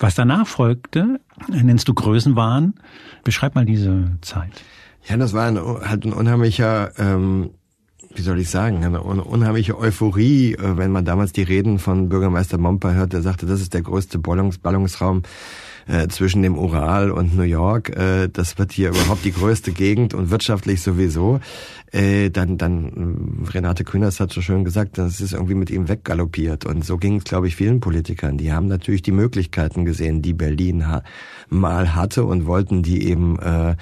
[0.00, 2.74] Was danach folgte, nennst du Größenwahn.
[3.22, 4.64] Beschreib mal diese Zeit.
[5.06, 7.50] Ja, das war ein, halt ein unheimlicher ähm,
[8.14, 12.58] wie soll ich sagen, eine unheimliche Euphorie, äh, wenn man damals die Reden von Bürgermeister
[12.58, 15.22] Momper hört, der sagte, das ist der größte Ballungs Ballungsraum
[15.90, 17.90] äh, zwischen dem Ural und New York.
[17.96, 21.40] Äh, das wird hier überhaupt die größte Gegend und wirtschaftlich sowieso.
[21.90, 26.64] Äh, dann, dann Renate Künast hat so schön gesagt, das ist irgendwie mit ihm weggaloppiert.
[26.64, 28.38] Und so ging es, glaube ich, vielen Politikern.
[28.38, 31.02] Die haben natürlich die Möglichkeiten gesehen, die Berlin ha
[31.48, 33.74] mal hatte und wollten die eben äh,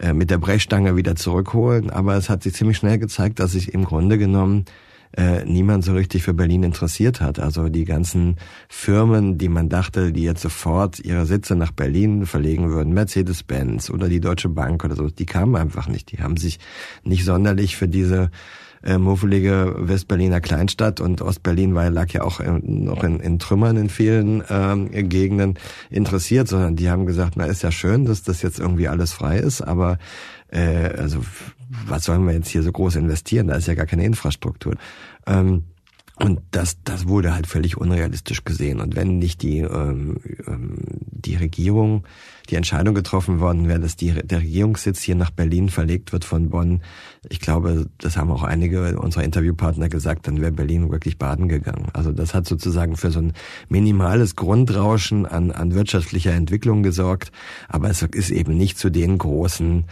[0.00, 1.90] äh, mit der Brechstange wieder zurückholen.
[1.90, 4.64] Aber es hat sich ziemlich schnell gezeigt, dass sich im Grunde genommen
[5.16, 7.38] äh, niemand so richtig für Berlin interessiert hat.
[7.38, 8.36] Also die ganzen
[8.68, 14.08] Firmen, die man dachte, die jetzt sofort ihre Sitze nach Berlin verlegen würden, Mercedes-Benz oder
[14.08, 16.12] die Deutsche Bank oder so, die kamen einfach nicht.
[16.12, 16.58] Die haben sich
[17.04, 18.30] nicht sonderlich für diese
[18.84, 23.76] äh, muffelige Westberliner Kleinstadt und Ostberlin war, lag ja auch in, noch in, in Trümmern
[23.76, 25.54] in vielen ähm, Gegenden
[25.90, 29.38] interessiert, sondern die haben gesagt, na ist ja schön, dass das jetzt irgendwie alles frei
[29.38, 29.98] ist, aber
[30.48, 31.20] äh, also
[31.86, 33.48] was sollen wir jetzt hier so groß investieren?
[33.48, 34.76] Da ist ja gar keine Infrastruktur.
[35.26, 35.64] Ähm,
[36.16, 38.80] und das, das wurde halt völlig unrealistisch gesehen.
[38.80, 40.76] Und wenn nicht die, ähm, ähm,
[41.10, 42.04] die Regierung,
[42.48, 46.50] die Entscheidung getroffen worden wäre, dass die, der Regierungssitz hier nach Berlin verlegt wird von
[46.50, 46.82] Bonn,
[47.28, 51.88] ich glaube, das haben auch einige unserer Interviewpartner gesagt, dann wäre Berlin wirklich baden gegangen.
[51.94, 53.32] Also das hat sozusagen für so ein
[53.68, 57.32] minimales Grundrauschen an, an wirtschaftlicher Entwicklung gesorgt.
[57.66, 59.86] Aber es ist eben nicht zu den großen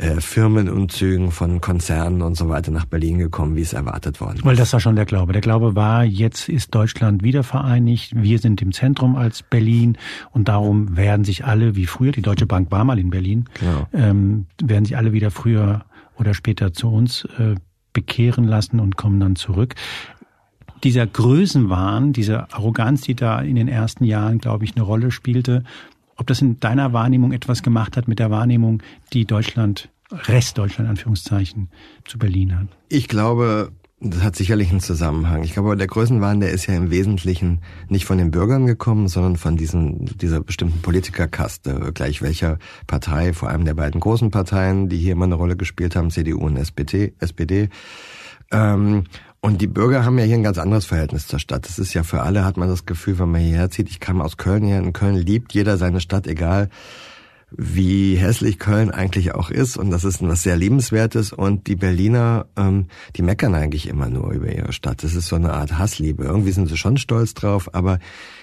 [0.00, 4.44] äh, Firmenumzügen von Konzernen und so weiter nach Berlin gekommen, wie es erwartet worden ist.
[4.44, 5.32] Weil das war schon der Glaube.
[5.32, 9.98] Der Glaube war, jetzt ist Deutschland wieder vereinigt, wir sind im Zentrum als Berlin
[10.32, 13.86] und darum werden sich alle, wie früher, die Deutsche Bank war mal in Berlin, genau.
[13.92, 15.84] ähm, werden sich alle wieder früher
[16.18, 17.56] oder später zu uns äh,
[17.92, 19.74] bekehren lassen und kommen dann zurück
[20.82, 25.64] dieser Größenwahn, diese Arroganz, die da in den ersten Jahren, glaube ich, eine Rolle spielte,
[26.20, 31.70] ob das in deiner Wahrnehmung etwas gemacht hat mit der Wahrnehmung, die Deutschland, Restdeutschland Anführungszeichen,
[32.04, 32.68] zu Berlin hat.
[32.88, 35.42] Ich glaube, das hat sicherlich einen Zusammenhang.
[35.44, 39.36] Ich glaube, der Größenwahn, der ist ja im Wesentlichen nicht von den Bürgern gekommen, sondern
[39.36, 44.98] von diesen, dieser bestimmten Politikerkaste, gleich welcher Partei, vor allem der beiden großen Parteien, die
[44.98, 47.70] hier immer eine Rolle gespielt haben, CDU und SPD, SPD.
[48.52, 49.04] Ähm,
[49.42, 51.66] und die Bürger haben ja hier ein ganz anderes Verhältnis zur Stadt.
[51.66, 53.88] Das ist ja für alle, hat man das Gefühl, wenn man hierher zieht.
[53.88, 54.78] Ich kam aus Köln her.
[54.78, 56.68] In Köln liebt jeder seine Stadt, egal
[57.52, 59.76] wie hässlich Köln eigentlich auch ist.
[59.76, 61.32] Und das ist was sehr Liebenswertes.
[61.32, 65.02] Und die Berliner, ähm, die meckern eigentlich immer nur über ihre Stadt.
[65.02, 66.24] Das ist so eine Art Hassliebe.
[66.24, 67.98] Irgendwie sind sie schon stolz drauf, aber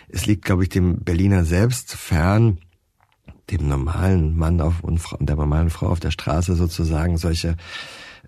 [0.10, 2.58] es liegt, glaube ich, dem Berliner selbst fern,
[3.50, 7.56] dem normalen Mann auf und der normalen Frau auf der Straße sozusagen solche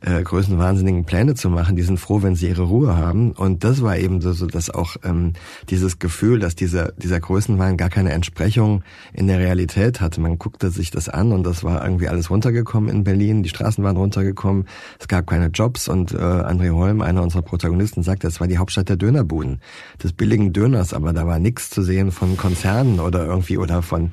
[0.01, 1.75] äh, größenwahnsinnigen Pläne zu machen.
[1.75, 3.31] Die sind froh, wenn sie ihre Ruhe haben.
[3.31, 5.33] Und das war eben so, so dass auch ähm,
[5.69, 8.83] dieses Gefühl, dass dieser, dieser Größenwahn gar keine Entsprechung
[9.13, 10.21] in der Realität hatte.
[10.21, 13.43] Man guckte sich das an und das war irgendwie alles runtergekommen in Berlin.
[13.43, 14.65] Die Straßen waren runtergekommen.
[14.99, 18.57] Es gab keine Jobs und äh, André Holm, einer unserer Protagonisten, sagte, es war die
[18.57, 19.59] Hauptstadt der Dönerbuden,
[20.01, 24.11] des billigen Döners, aber da war nichts zu sehen von Konzernen oder irgendwie oder von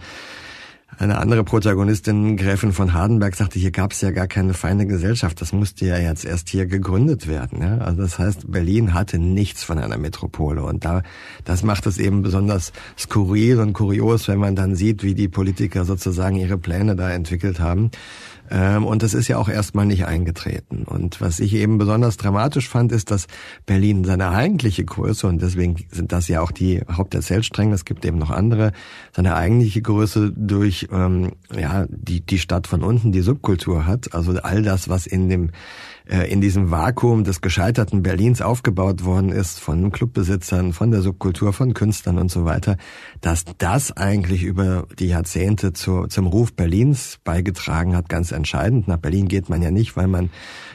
[0.98, 5.40] eine andere Protagonistin, Gräfin von Hardenberg, sagte, hier gab es ja gar keine feine Gesellschaft.
[5.40, 7.60] Das musste ja jetzt erst hier gegründet werden.
[7.60, 7.78] Ja?
[7.78, 10.62] Also das heißt, Berlin hatte nichts von einer Metropole.
[10.62, 11.02] Und da,
[11.44, 15.84] das macht es eben besonders skurril und kurios, wenn man dann sieht, wie die Politiker
[15.84, 17.90] sozusagen ihre Pläne da entwickelt haben.
[18.50, 20.84] Ähm, und das ist ja auch erstmal nicht eingetreten.
[20.84, 23.26] Und was ich eben besonders dramatisch fand, ist, dass
[23.66, 28.18] Berlin seine eigentliche Größe, und deswegen sind das ja auch die Haupterzählstränge, es gibt eben
[28.18, 28.72] noch andere,
[29.14, 34.14] seine eigentliche Größe durch ähm, ja die, die Stadt von unten, die Subkultur hat.
[34.14, 35.50] Also all das, was in dem
[36.06, 41.74] in diesem Vakuum des gescheiterten Berlins aufgebaut worden ist, von Clubbesitzern, von der Subkultur, von
[41.74, 42.76] Künstlern und so weiter,
[43.20, 48.86] dass das eigentlich über die Jahrzehnte zu, zum Ruf Berlins beigetragen hat, ganz entscheidend.
[48.86, 50.30] Nach Berlin geht man ja nicht, weil man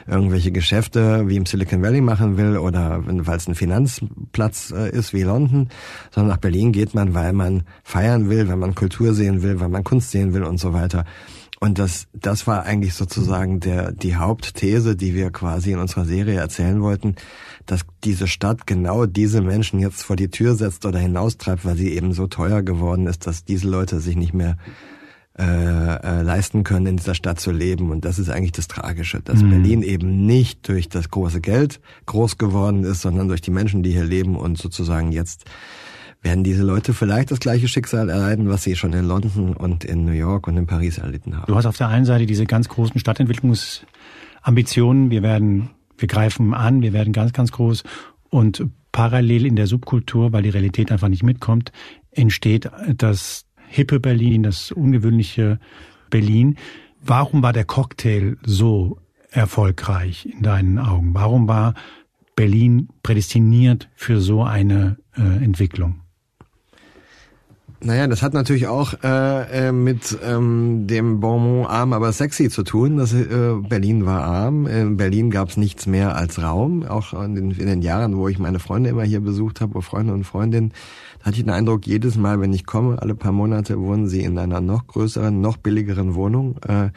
[0.06, 5.14] irgendwelche Geschäfte wie im Silicon Valley machen will oder weil es ein Finanzplatz äh, ist
[5.14, 5.68] wie London,
[6.10, 9.68] sondern nach Berlin geht man, weil man feiern will, weil man Kultur sehen will, weil
[9.68, 11.04] man Kunst sehen will und so weiter.
[11.62, 16.40] Und das, das war eigentlich sozusagen der, die Hauptthese, die wir quasi in unserer Serie
[16.40, 17.14] erzählen wollten,
[17.66, 21.92] dass diese Stadt genau diese Menschen jetzt vor die Tür setzt oder hinaustreibt, weil sie
[21.92, 24.56] eben so teuer geworden ist, dass diese Leute sich nicht mehr
[25.38, 27.92] äh, äh, leisten können, in dieser Stadt zu leben.
[27.92, 29.50] Und das ist eigentlich das Tragische, dass Mhm.
[29.50, 33.92] Berlin eben nicht durch das große Geld groß geworden ist, sondern durch die Menschen, die
[33.92, 35.44] hier leben und sozusagen jetzt
[36.22, 40.04] werden diese Leute vielleicht das gleiche Schicksal erleiden, was sie schon in London und in
[40.04, 41.46] New York und in Paris erlitten haben.
[41.46, 45.10] Du hast auf der einen Seite diese ganz großen Stadtentwicklungsambitionen.
[45.10, 47.82] Wir werden, wir greifen an, wir werden ganz, ganz groß.
[48.30, 51.72] Und parallel in der Subkultur, weil die Realität einfach nicht mitkommt,
[52.12, 55.58] entsteht das hippe Berlin, das ungewöhnliche
[56.08, 56.56] Berlin.
[57.04, 58.98] Warum war der Cocktail so
[59.30, 61.14] erfolgreich in deinen Augen?
[61.14, 61.74] Warum war
[62.36, 66.01] Berlin prädestiniert für so eine äh, Entwicklung?
[67.84, 72.62] Naja, das hat natürlich auch äh, äh, mit ähm, dem Bonmot arm, aber sexy zu
[72.62, 72.96] tun.
[72.96, 74.68] Das, äh, Berlin war arm.
[74.68, 76.84] In Berlin gab es nichts mehr als Raum.
[76.84, 80.12] Auch in den, in den Jahren, wo ich meine Freunde immer hier besucht habe, Freunde
[80.12, 80.72] und Freundinnen,
[81.22, 84.38] hatte ich den Eindruck, jedes Mal, wenn ich komme, alle paar Monate wohnen sie in
[84.38, 86.58] einer noch größeren, noch billigeren Wohnung.
[86.68, 86.90] Äh,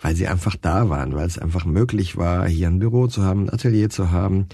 [0.00, 3.44] weil sie einfach da waren, weil es einfach möglich war, hier ein Büro zu haben,
[3.44, 4.46] ein Atelier zu haben,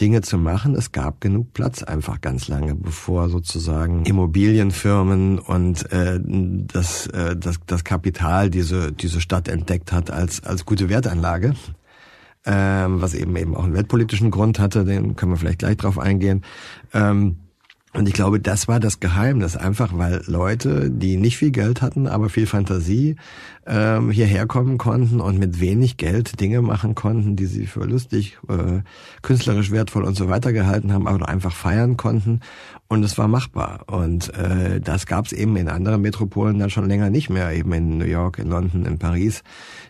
[0.00, 0.74] Dinge zu machen.
[0.74, 7.56] Es gab genug Platz einfach ganz lange, bevor sozusagen Immobilienfirmen und äh, das, äh, das,
[7.66, 11.54] das Kapital diese, diese Stadt entdeckt hat als, als gute Wertanlage.
[12.48, 15.98] Ähm, was eben eben auch einen weltpolitischen Grund hatte, den können wir vielleicht gleich drauf
[15.98, 16.42] eingehen.
[16.92, 17.38] Ähm,
[17.92, 22.06] und ich glaube, das war das Geheimnis, einfach weil Leute, die nicht viel Geld hatten,
[22.06, 23.16] aber viel Fantasie,
[23.66, 28.38] ähm, hierher kommen konnten und mit wenig Geld Dinge machen konnten, die sie für lustig,
[28.48, 28.82] äh,
[29.22, 32.40] künstlerisch wertvoll und so weiter gehalten haben, aber einfach feiern konnten.
[32.88, 33.84] Und es war machbar.
[33.88, 37.72] Und äh, das gab es eben in anderen Metropolen dann schon länger nicht mehr, eben
[37.72, 39.42] in New York, in London, in Paris,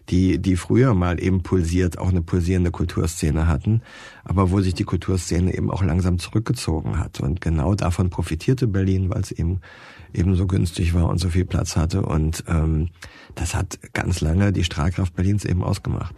[0.08, 3.82] die, die früher mal eben pulsiert, auch eine pulsierende Kulturszene hatten,
[4.24, 7.20] aber wo sich die Kulturszene eben auch langsam zurückgezogen hat.
[7.20, 9.60] Und genau davon profitierte Berlin, weil es eben
[10.14, 12.02] eben so günstig war und so viel Platz hatte.
[12.02, 12.88] Und ähm,
[13.34, 16.14] das hat ganz lange die Strahlkraft Berlins eben ausgemacht.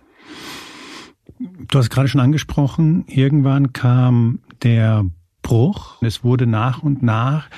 [1.68, 5.04] Du hast gerade schon angesprochen, irgendwann kam der
[5.48, 5.96] Bruch.
[6.02, 7.48] Es wurde nach und nach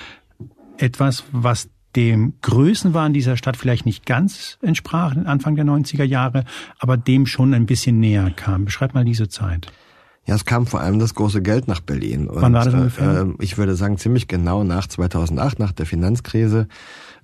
[0.79, 6.44] etwas, was dem Größenwahn dieser Stadt vielleicht nicht ganz entsprach, Anfang der 90er Jahre,
[6.79, 8.64] aber dem schon ein bisschen näher kam.
[8.64, 9.72] Beschreib mal diese Zeit.
[10.24, 12.29] Ja, es kam vor allem das große Geld nach Berlin.
[12.29, 13.22] Und, Wann war das ungefähr?
[13.22, 16.68] Äh, ich würde sagen, ziemlich genau nach 2008, nach der Finanzkrise.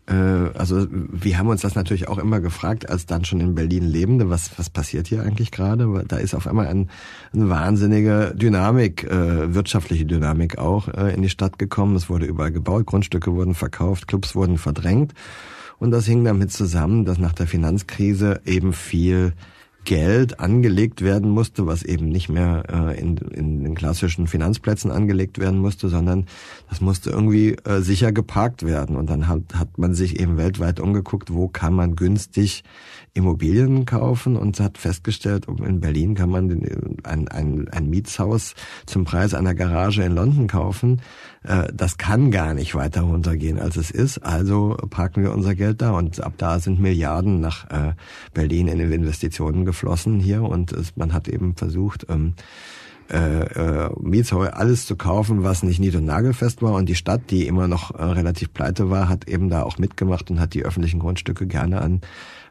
[0.06, 0.12] Äh,
[0.56, 4.30] also wir haben uns das natürlich auch immer gefragt, als dann schon in Berlin Lebende,
[4.30, 6.04] was, was passiert hier eigentlich gerade?
[6.06, 6.90] Da ist auf einmal ein,
[7.32, 11.96] eine wahnsinnige Dynamik, äh, wirtschaftliche Dynamik auch äh, in die Stadt gekommen.
[11.96, 15.12] Es wurde überall gebaut, Grundstücke wurden verkauft, Clubs wurden verdrängt.
[15.78, 19.34] Und das hing damit zusammen, dass nach der Finanzkrise eben viel
[19.86, 25.38] Geld angelegt werden musste, was eben nicht mehr äh, in, in den klassischen Finanzplätzen angelegt
[25.38, 26.26] werden musste, sondern
[26.68, 28.96] das musste irgendwie äh, sicher geparkt werden.
[28.96, 32.64] Und dann hat, hat man sich eben weltweit umgeguckt, wo kann man günstig
[33.14, 39.04] Immobilien kaufen und hat festgestellt, in Berlin kann man den, ein, ein, ein Mietshaus zum
[39.04, 41.00] Preis einer Garage in London kaufen.
[41.46, 44.18] Äh, das kann gar nicht weiter runtergehen, als es ist.
[44.18, 47.94] Also parken wir unser Geld da und ab da sind Milliarden nach äh,
[48.34, 52.34] Berlin in Investitionen geflossen hier und man hat eben versucht, ähm,
[53.08, 56.72] äh, äh, alles zu kaufen, was nicht nied- und nagelfest war.
[56.72, 60.30] Und die Stadt, die immer noch äh, relativ pleite war, hat eben da auch mitgemacht
[60.30, 62.00] und hat die öffentlichen Grundstücke gerne an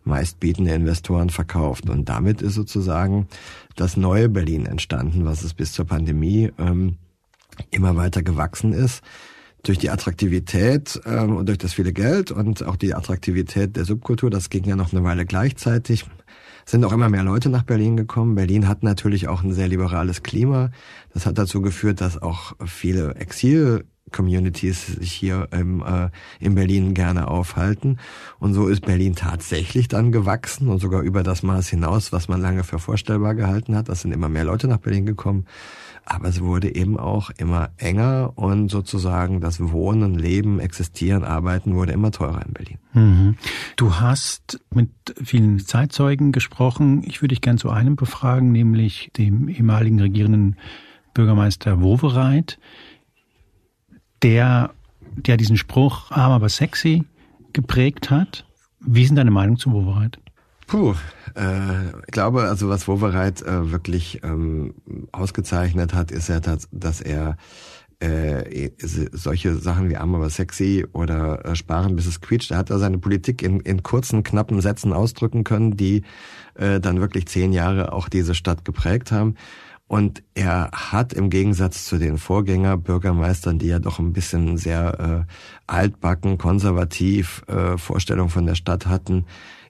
[0.05, 1.89] meistbietende Investoren verkauft.
[1.89, 3.27] Und damit ist sozusagen
[3.75, 6.97] das neue Berlin entstanden, was es bis zur Pandemie ähm,
[7.71, 9.01] immer weiter gewachsen ist.
[9.63, 14.29] Durch die Attraktivität ähm, und durch das viele Geld und auch die Attraktivität der Subkultur,
[14.29, 16.05] das ging ja noch eine Weile gleichzeitig,
[16.65, 18.35] sind auch immer mehr Leute nach Berlin gekommen.
[18.35, 20.71] Berlin hat natürlich auch ein sehr liberales Klima.
[21.13, 26.93] Das hat dazu geführt, dass auch viele Exil Communities sich hier im, äh, in Berlin
[26.93, 27.97] gerne aufhalten.
[28.39, 32.41] Und so ist Berlin tatsächlich dann gewachsen und sogar über das Maß hinaus, was man
[32.41, 33.89] lange für vorstellbar gehalten hat.
[33.89, 35.45] Das sind immer mehr Leute nach Berlin gekommen.
[36.05, 41.93] Aber es wurde eben auch immer enger und sozusagen das Wohnen, Leben, Existieren, Arbeiten wurde
[41.93, 42.77] immer teurer in Berlin.
[42.93, 43.37] Mhm.
[43.75, 44.91] Du hast mit
[45.23, 47.01] vielen Zeitzeugen gesprochen.
[47.05, 50.57] Ich würde dich gern zu einem befragen, nämlich dem ehemaligen regierenden
[51.15, 52.59] Bürgermeister Wowereit,
[54.21, 54.75] der,
[55.15, 57.03] der diesen Spruch arm aber sexy
[57.51, 58.45] geprägt hat.
[58.79, 60.19] Wie denn deine Meinung zu Wowereit?
[60.67, 60.95] Puh,
[61.35, 64.73] äh, ich glaube, also was Wowereit äh, wirklich ähm,
[65.11, 67.37] ausgezeichnet hat, ist ja, dass, dass er
[67.99, 72.69] äh, solche Sachen wie arm aber sexy oder äh, sparen bis es quietscht, er hat
[72.69, 76.03] er seine Politik in, in kurzen, knappen Sätzen ausdrücken können, die
[76.55, 79.35] äh, dann wirklich zehn Jahre auch diese Stadt geprägt haben.
[79.87, 85.31] Und er hat im Gegensatz zu den Vorgängerbürgermeistern, die ja doch ein bisschen sehr äh,
[85.67, 89.25] altbacken, konservativ äh, Vorstellungen von der Stadt hatten,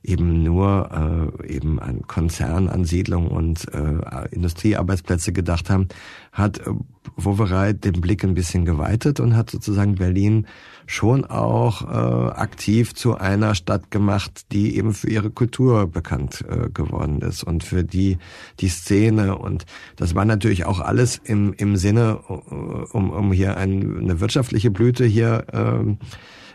[0.08, 5.88] eben nur äh, eben an Konzernansiedlung und äh, Industriearbeitsplätze gedacht haben,
[6.32, 6.72] hat äh,
[7.16, 10.48] Wowereit den Blick ein bisschen geweitet und hat sozusagen Berlin
[10.88, 16.70] schon auch äh, aktiv zu einer Stadt gemacht, die eben für ihre Kultur bekannt äh,
[16.70, 18.18] geworden ist und für die
[18.60, 19.38] die Szene.
[19.38, 19.66] Und
[19.96, 24.72] das war natürlich auch alles im im Sinne äh, um um hier ein, eine wirtschaftliche
[24.72, 25.98] Blüte hier ähm,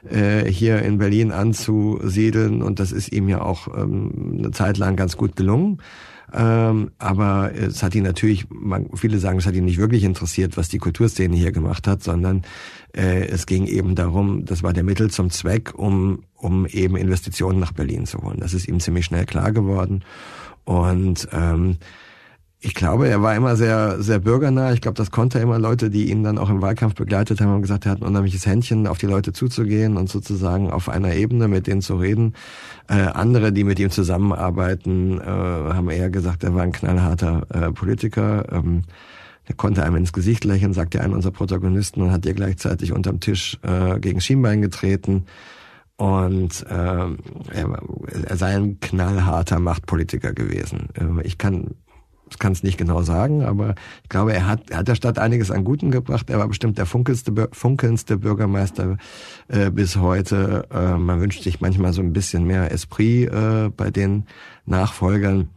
[0.08, 4.96] äh, hier in Berlin anzusiedeln und das ist ihm ja auch ähm, eine Zeit lang
[4.96, 5.78] ganz gut gelungen.
[6.32, 10.56] Ähm, aber es hat ihn natürlich, man, viele sagen, es hat ihn nicht wirklich interessiert,
[10.56, 12.42] was die Kulturszene hier gemacht hat, sondern
[12.96, 17.58] äh, es ging eben darum, das war der Mittel zum Zweck, um, um eben Investitionen
[17.58, 18.38] nach Berlin zu holen.
[18.38, 20.04] Das ist ihm ziemlich schnell klar geworden.
[20.64, 21.78] Und ähm,
[22.62, 24.74] ich glaube, er war immer sehr, sehr bürgernah.
[24.74, 27.62] Ich glaube, das konnte immer Leute, die ihn dann auch im Wahlkampf begleitet haben, haben
[27.62, 31.48] gesagt, er hat ein unheimliches Händchen, auf die Leute zuzugehen und sozusagen auf einer Ebene
[31.48, 32.34] mit denen zu reden.
[32.86, 37.72] Äh, andere, die mit ihm zusammenarbeiten, äh, haben eher gesagt, er war ein knallharter äh,
[37.72, 38.44] Politiker.
[38.52, 38.82] Ähm,
[39.46, 43.20] er konnte einem ins Gesicht lächeln, sagte einer unserer Protagonisten und hat dir gleichzeitig unterm
[43.20, 45.24] Tisch äh, gegen Schienbein getreten.
[45.96, 47.82] Und äh, er,
[48.26, 50.88] er sei ein knallharter Machtpolitiker gewesen.
[50.94, 51.74] Äh, ich kann
[52.38, 55.50] kann es nicht genau sagen, aber ich glaube, er hat, er hat der Stadt einiges
[55.50, 56.30] an Guten gebracht.
[56.30, 58.96] Er war bestimmt der funkelndste, funkelndste Bürgermeister
[59.48, 60.66] äh, bis heute.
[60.70, 64.26] Äh, man wünscht sich manchmal so ein bisschen mehr Esprit äh, bei den
[64.66, 65.48] Nachfolgern.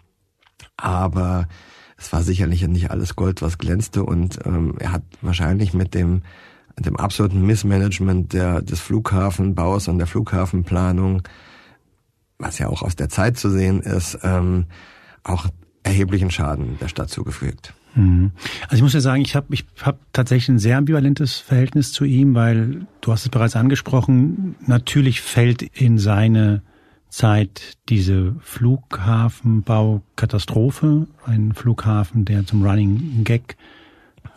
[0.77, 1.47] Aber
[1.97, 4.03] es war sicherlich nicht alles Gold, was glänzte.
[4.03, 6.23] Und ähm, er hat wahrscheinlich mit dem,
[6.77, 11.21] dem absoluten Missmanagement der, des Flughafenbaus und der Flughafenplanung,
[12.39, 14.65] was ja auch aus der Zeit zu sehen ist, ähm,
[15.23, 15.47] auch
[15.83, 17.73] erheblichen Schaden der Stadt zugefügt.
[17.95, 18.31] Mhm.
[18.63, 22.05] Also ich muss ja sagen, ich habe ich hab tatsächlich ein sehr ambivalentes Verhältnis zu
[22.05, 26.63] ihm, weil du hast es bereits angesprochen, natürlich fällt in seine
[27.09, 33.55] Zeit diese Flughafenbaukatastrophe, ein Flughafen, der zum Running Gag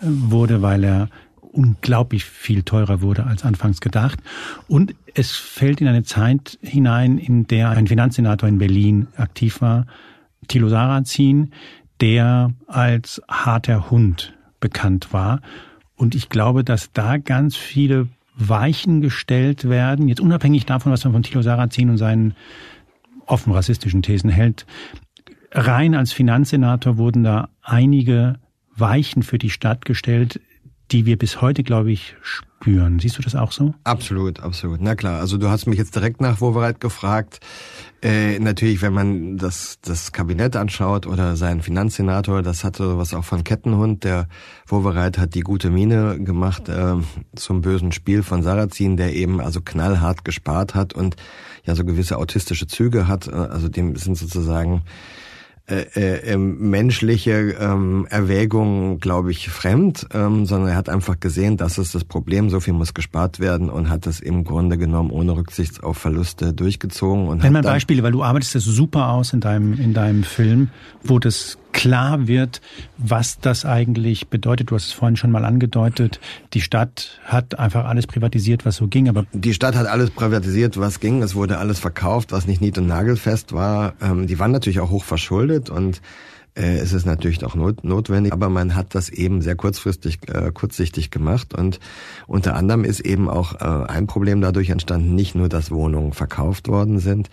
[0.01, 1.09] äh, wurde, weil er
[1.41, 4.19] unglaublich viel teurer wurde als anfangs gedacht.
[4.69, 9.87] Und es fällt in eine Zeit hinein, in der ein Finanzsenator in Berlin aktiv war,
[10.49, 11.53] Thilo Sarrazin,
[12.01, 15.41] der als harter Hund bekannt war.
[15.97, 21.15] Und ich glaube, dass da ganz viele Weichen gestellt werden, jetzt unabhängig davon, was man
[21.15, 22.35] von Thilo Sarrazin und seinen
[23.27, 24.67] offen rassistischen Thesen hält.
[25.53, 28.39] Rein als Finanzsenator wurden da einige
[28.75, 30.41] Weichen für die Stadt gestellt,
[30.93, 32.99] die wir bis heute, glaube ich, spüren.
[32.99, 33.75] Siehst du das auch so?
[33.85, 34.81] Absolut, absolut.
[34.81, 35.21] Na klar.
[35.21, 37.41] Also du hast mich jetzt direkt nach Wowereit gefragt.
[38.03, 43.25] Äh, natürlich, wenn man das, das Kabinett anschaut oder seinen Finanzsenator, das hatte was auch
[43.25, 44.05] von Kettenhund.
[44.05, 44.29] Der
[44.67, 46.95] Wowereit hat die gute Miene gemacht äh,
[47.35, 51.17] zum bösen Spiel von Sarrazin, der eben also knallhart gespart hat und
[51.65, 53.27] ja so gewisse autistische Züge hat.
[53.27, 54.83] Äh, also dem sind sozusagen
[55.69, 61.57] äh, äh, ähm, menschliche ähm, Erwägungen, glaube ich, fremd, ähm, sondern er hat einfach gesehen,
[61.57, 65.11] das ist das Problem, so viel muss gespart werden und hat das im Grunde genommen
[65.11, 67.27] ohne Rücksicht auf Verluste durchgezogen.
[67.27, 70.71] Und Nenn mal Beispiele, weil du arbeitest das super aus in deinem, in deinem Film,
[71.03, 72.63] wo das klar wird,
[72.97, 74.71] was das eigentlich bedeutet.
[74.71, 76.21] Du hast es vorhin schon mal angedeutet.
[76.55, 79.11] Die Stadt hat einfach alles privatisiert, was so ging.
[79.11, 81.23] Aber die Stadt hat alles privatisiert, was ging.
[81.23, 83.93] Es wurde alles verkauft, was nicht nied- und nagelfest war.
[84.01, 86.01] Ähm, die waren natürlich auch hoch verschuldet und
[86.57, 90.51] äh, es ist natürlich auch not, notwendig, aber man hat das eben sehr kurzfristig, äh,
[90.53, 91.79] kurzsichtig gemacht und
[92.27, 96.69] unter anderem ist eben auch äh, ein Problem dadurch entstanden, nicht nur, dass Wohnungen verkauft
[96.69, 97.29] worden sind,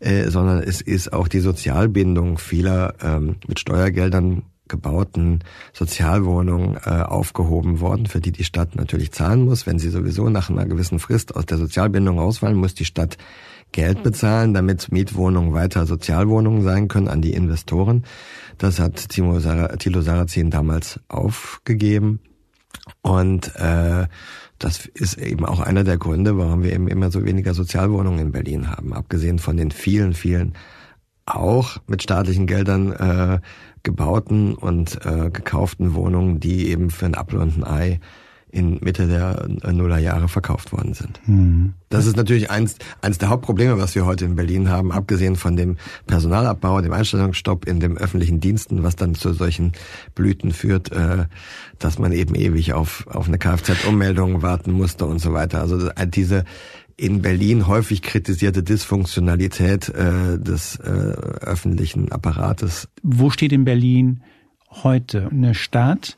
[0.00, 5.40] äh, sondern es ist auch die Sozialbindung vieler ähm, mit Steuergeldern gebauten
[5.72, 9.66] Sozialwohnungen äh, aufgehoben worden, für die die Stadt natürlich zahlen muss.
[9.66, 13.18] Wenn sie sowieso nach einer gewissen Frist aus der Sozialbindung ausfallen, muss die Stadt
[13.72, 18.04] Geld bezahlen, damit Mietwohnungen weiter Sozialwohnungen sein können an die Investoren.
[18.58, 22.20] Das hat Timo Sar Thilo Sarrazin damals aufgegeben.
[23.00, 24.06] Und äh,
[24.58, 28.32] das ist eben auch einer der Gründe, warum wir eben immer so weniger Sozialwohnungen in
[28.32, 30.54] Berlin haben, abgesehen von den vielen, vielen
[31.24, 33.40] auch mit staatlichen Geldern äh,
[33.82, 38.00] gebauten und äh, gekauften Wohnungen, die eben für ein Apfel und ein Ei
[38.52, 41.20] in Mitte der Nullerjahre verkauft worden sind.
[41.26, 41.72] Mhm.
[41.88, 45.56] Das ist natürlich eins, eins der Hauptprobleme, was wir heute in Berlin haben, abgesehen von
[45.56, 49.72] dem Personalabbau, dem Einstellungsstopp in den öffentlichen Diensten, was dann zu solchen
[50.14, 51.24] Blüten führt, äh,
[51.78, 55.60] dass man eben ewig auf, auf eine Kfz-Ummeldung warten musste und so weiter.
[55.60, 56.44] Also diese
[57.02, 62.88] in Berlin häufig kritisierte Dysfunktionalität äh, des äh, öffentlichen Apparates.
[63.02, 64.22] Wo steht in Berlin
[64.70, 66.16] heute eine Stadt,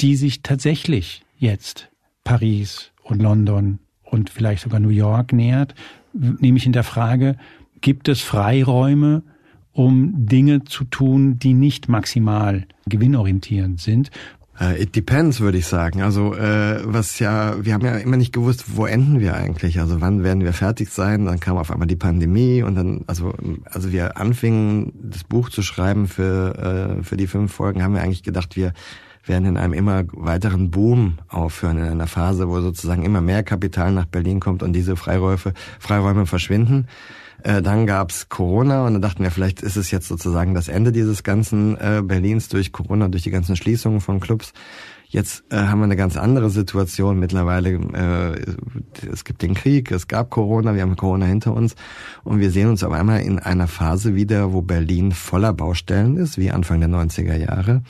[0.00, 1.88] die sich tatsächlich jetzt
[2.24, 5.74] Paris und London und vielleicht sogar New York nähert,
[6.12, 7.36] nämlich in der Frage,
[7.80, 9.22] gibt es Freiräume,
[9.72, 14.10] um Dinge zu tun, die nicht maximal gewinnorientierend sind.
[14.60, 16.02] Uh, it depends, würde ich sagen.
[16.02, 19.78] Also äh, was ja, wir haben ja immer nicht gewusst, wo enden wir eigentlich.
[19.78, 21.26] Also wann werden wir fertig sein?
[21.26, 23.32] Dann kam auf einmal die Pandemie und dann, also
[23.66, 28.02] also wir anfingen das Buch zu schreiben für äh, für die fünf Folgen, haben wir
[28.02, 28.72] eigentlich gedacht, wir
[29.28, 33.92] werden in einem immer weiteren Boom aufhören, in einer Phase, wo sozusagen immer mehr Kapital
[33.92, 35.38] nach Berlin kommt und diese Freiräume,
[35.78, 36.88] Freiräume verschwinden.
[37.42, 40.92] Äh, dann gab's Corona und dann dachten wir, vielleicht ist es jetzt sozusagen das Ende
[40.92, 44.52] dieses ganzen äh, Berlins durch Corona, durch die ganzen Schließungen von Clubs.
[45.10, 47.70] Jetzt äh, haben wir eine ganz andere Situation mittlerweile.
[47.70, 51.76] Äh, es gibt den Krieg, es gab Corona, wir haben Corona hinter uns
[52.24, 56.36] und wir sehen uns auf einmal in einer Phase wieder, wo Berlin voller Baustellen ist,
[56.36, 57.82] wie Anfang der 90er Jahre.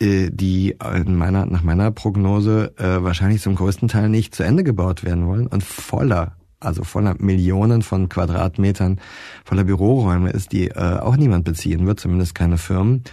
[0.00, 4.62] Äh, die in meiner, nach meiner Prognose äh, wahrscheinlich zum größten Teil nicht zu Ende
[4.62, 9.00] gebaut werden wollen und voller also voller Millionen von Quadratmetern
[9.44, 13.04] voller Büroräume ist, die äh, auch niemand beziehen wird, zumindest keine Firmen.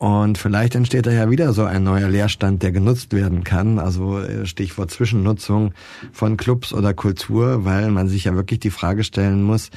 [0.00, 3.78] Und vielleicht entsteht da ja wieder so ein neuer Leerstand, der genutzt werden kann.
[3.78, 5.74] Also äh, Stichwort Zwischennutzung
[6.10, 9.70] von Clubs oder Kultur, weil man sich ja wirklich die Frage stellen muss,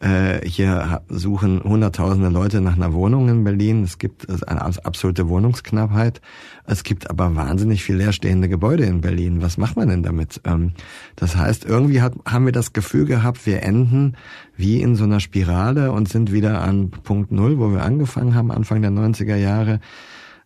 [0.00, 3.82] äh, hier suchen hunderttausende Leute nach einer Wohnung in Berlin.
[3.82, 6.20] Es gibt eine absolute Wohnungsknappheit.
[6.64, 9.40] Es gibt aber wahnsinnig viel leerstehende Gebäude in Berlin.
[9.40, 10.40] Was macht man denn damit?
[10.44, 10.72] Ähm,
[11.16, 14.16] das heißt, irgendwie hat, haben wir das Gefühl gehabt, wir enden
[14.56, 18.50] wie in so einer Spirale und sind wieder an Punkt Null, wo wir angefangen haben,
[18.50, 19.80] Anfang der 90er Jahre.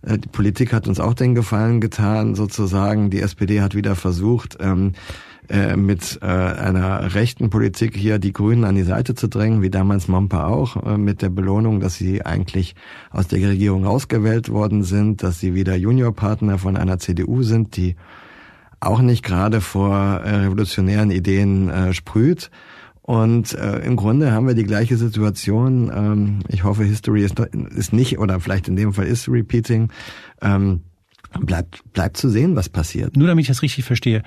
[0.02, 3.10] Äh, die Politik hat uns auch den Gefallen getan, sozusagen.
[3.10, 4.92] Die SPD hat wieder versucht, ähm,
[5.50, 9.70] äh, mit äh, einer rechten Politik hier die Grünen an die Seite zu drängen, wie
[9.70, 12.76] damals Momper auch, äh, mit der Belohnung, dass sie eigentlich
[13.10, 17.96] aus der Regierung ausgewählt worden sind, dass sie wieder Juniorpartner von einer CDU sind, die
[18.78, 22.50] auch nicht gerade vor äh, revolutionären Ideen äh, sprüht.
[23.02, 25.90] Und äh, im Grunde haben wir die gleiche Situation.
[25.92, 27.40] Ähm, ich hoffe, History ist,
[27.74, 29.90] ist nicht, oder vielleicht in dem Fall ist Repeating.
[30.40, 30.82] Ähm,
[31.40, 33.16] bleibt, bleibt zu sehen, was passiert.
[33.16, 34.22] Nur damit ich das richtig verstehe.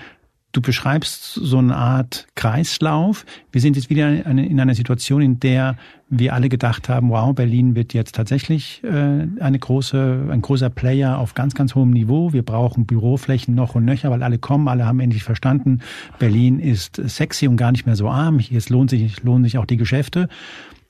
[0.54, 3.26] Du beschreibst so eine Art Kreislauf.
[3.52, 5.78] Wir sind jetzt wieder in einer Situation, in der
[6.10, 11.18] wir alle gedacht haben, wow, Berlin wird jetzt tatsächlich äh, eine große, ein großer Player
[11.18, 12.34] auf ganz, ganz hohem Niveau.
[12.34, 15.80] Wir brauchen Büroflächen noch und nöcher, weil alle kommen, alle haben endlich verstanden,
[16.20, 18.38] Berlin ist sexy und gar nicht mehr so arm.
[18.38, 20.30] Hier lohnt sich, lohnen sich auch die Geschäfte.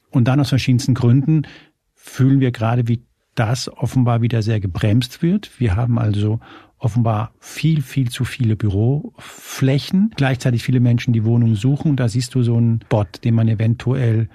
[0.09, 1.43] Und dann aus verschiedensten Gründen
[1.95, 3.05] fühlen wir gerade, wie
[3.35, 5.57] das offenbar wieder sehr gebremst wird.
[5.57, 6.41] Wir haben also
[6.83, 11.91] offenbar viel, viel zu viele Büroflächen, gleichzeitig viele Menschen, die Wohnungen suchen.
[11.91, 14.27] Und da siehst du so einen Bot, den man eventuell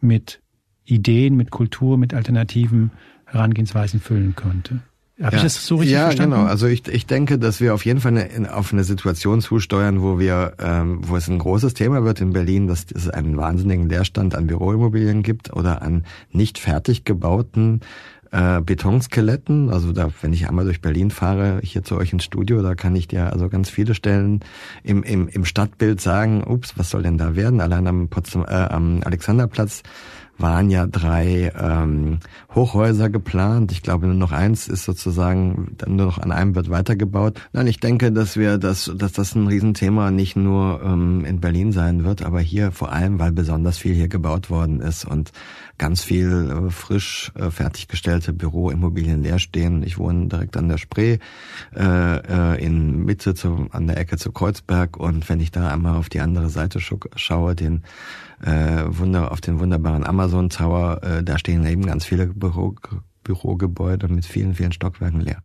[0.00, 0.40] mit
[0.84, 2.90] Ideen, mit Kultur, mit alternativen
[3.26, 4.80] Herangehensweisen füllen könnte.
[5.20, 5.38] Habe ja.
[5.38, 6.32] ich das so richtig ja, verstanden?
[6.32, 6.50] Ja, genau.
[6.50, 10.18] Also ich, ich denke, dass wir auf jeden Fall eine, auf eine Situation zusteuern, wo
[10.18, 14.34] wir, ähm, wo es ein großes Thema wird in Berlin, dass es einen wahnsinnigen Leerstand
[14.34, 17.80] an Büroimmobilien gibt oder an nicht fertig gebauten
[18.32, 19.70] äh, Betonskeletten.
[19.70, 22.96] Also da, wenn ich einmal durch Berlin fahre, hier zu euch ins Studio, da kann
[22.96, 24.40] ich dir also ganz viele Stellen
[24.82, 27.60] im, im, im Stadtbild sagen, ups, was soll denn da werden?
[27.60, 29.82] Allein am, Potsdam, äh, am Alexanderplatz
[30.38, 32.18] waren ja drei ähm,
[32.54, 33.70] Hochhäuser geplant.
[33.70, 37.40] Ich glaube, nur noch eins ist sozusagen, nur noch an einem wird weitergebaut.
[37.52, 41.72] Nein, ich denke, dass wir das, dass das ein Riesenthema nicht nur ähm, in Berlin
[41.72, 45.32] sein wird, aber hier vor allem, weil besonders viel hier gebaut worden ist und
[45.78, 49.82] ganz viel äh, frisch äh, fertiggestellte Büroimmobilien leer stehen.
[49.82, 51.18] Ich wohne direkt an der Spree
[51.74, 56.08] äh, in Mitte zu, an der Ecke zu Kreuzberg und wenn ich da einmal auf
[56.08, 57.84] die andere Seite schaue, den
[58.44, 62.74] Wunder auf den wunderbaren Amazon Tower, da stehen eben ganz viele Büro,
[63.22, 65.42] Bürogebäude mit vielen vielen Stockwerken leer.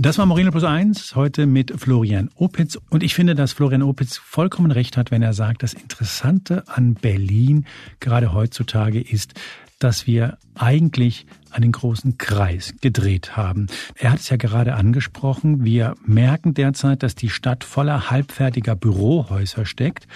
[0.00, 2.78] Das war Moreno Plus Eins heute mit Florian Opitz.
[2.88, 6.94] Und ich finde, dass Florian Opitz vollkommen recht hat, wenn er sagt, das Interessante an
[6.94, 7.66] Berlin
[7.98, 9.34] gerade heutzutage ist,
[9.80, 13.66] dass wir eigentlich einen großen Kreis gedreht haben.
[13.96, 15.64] Er hat es ja gerade angesprochen.
[15.64, 20.06] Wir merken derzeit, dass die Stadt voller halbfertiger Bürohäuser steckt,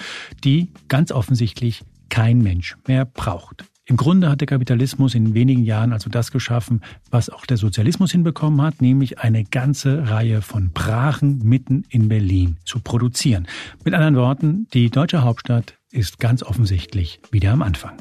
[0.44, 3.64] die ganz offensichtlich kein Mensch mehr braucht.
[3.92, 6.80] Im Grunde hat der Kapitalismus in wenigen Jahren also das geschaffen,
[7.10, 12.56] was auch der Sozialismus hinbekommen hat, nämlich eine ganze Reihe von Brachen mitten in Berlin
[12.64, 13.46] zu produzieren.
[13.84, 17.92] Mit anderen Worten, die deutsche Hauptstadt ist ganz offensichtlich wieder am Anfang.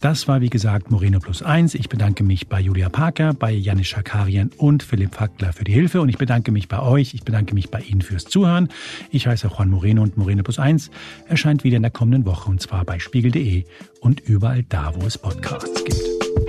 [0.00, 1.74] Das war wie gesagt Moreno Plus Eins.
[1.74, 6.00] Ich bedanke mich bei Julia Parker, bei Janis Schakarian und Philipp Fackler für die Hilfe
[6.00, 8.68] und ich bedanke mich bei euch, ich bedanke mich bei Ihnen fürs Zuhören.
[9.10, 10.90] Ich heiße Juan Moreno und Moreno Plus Eins
[11.28, 13.64] erscheint wieder in der kommenden Woche und zwar bei spiegel.de
[14.00, 16.43] und überall da, wo es Podcasts gibt.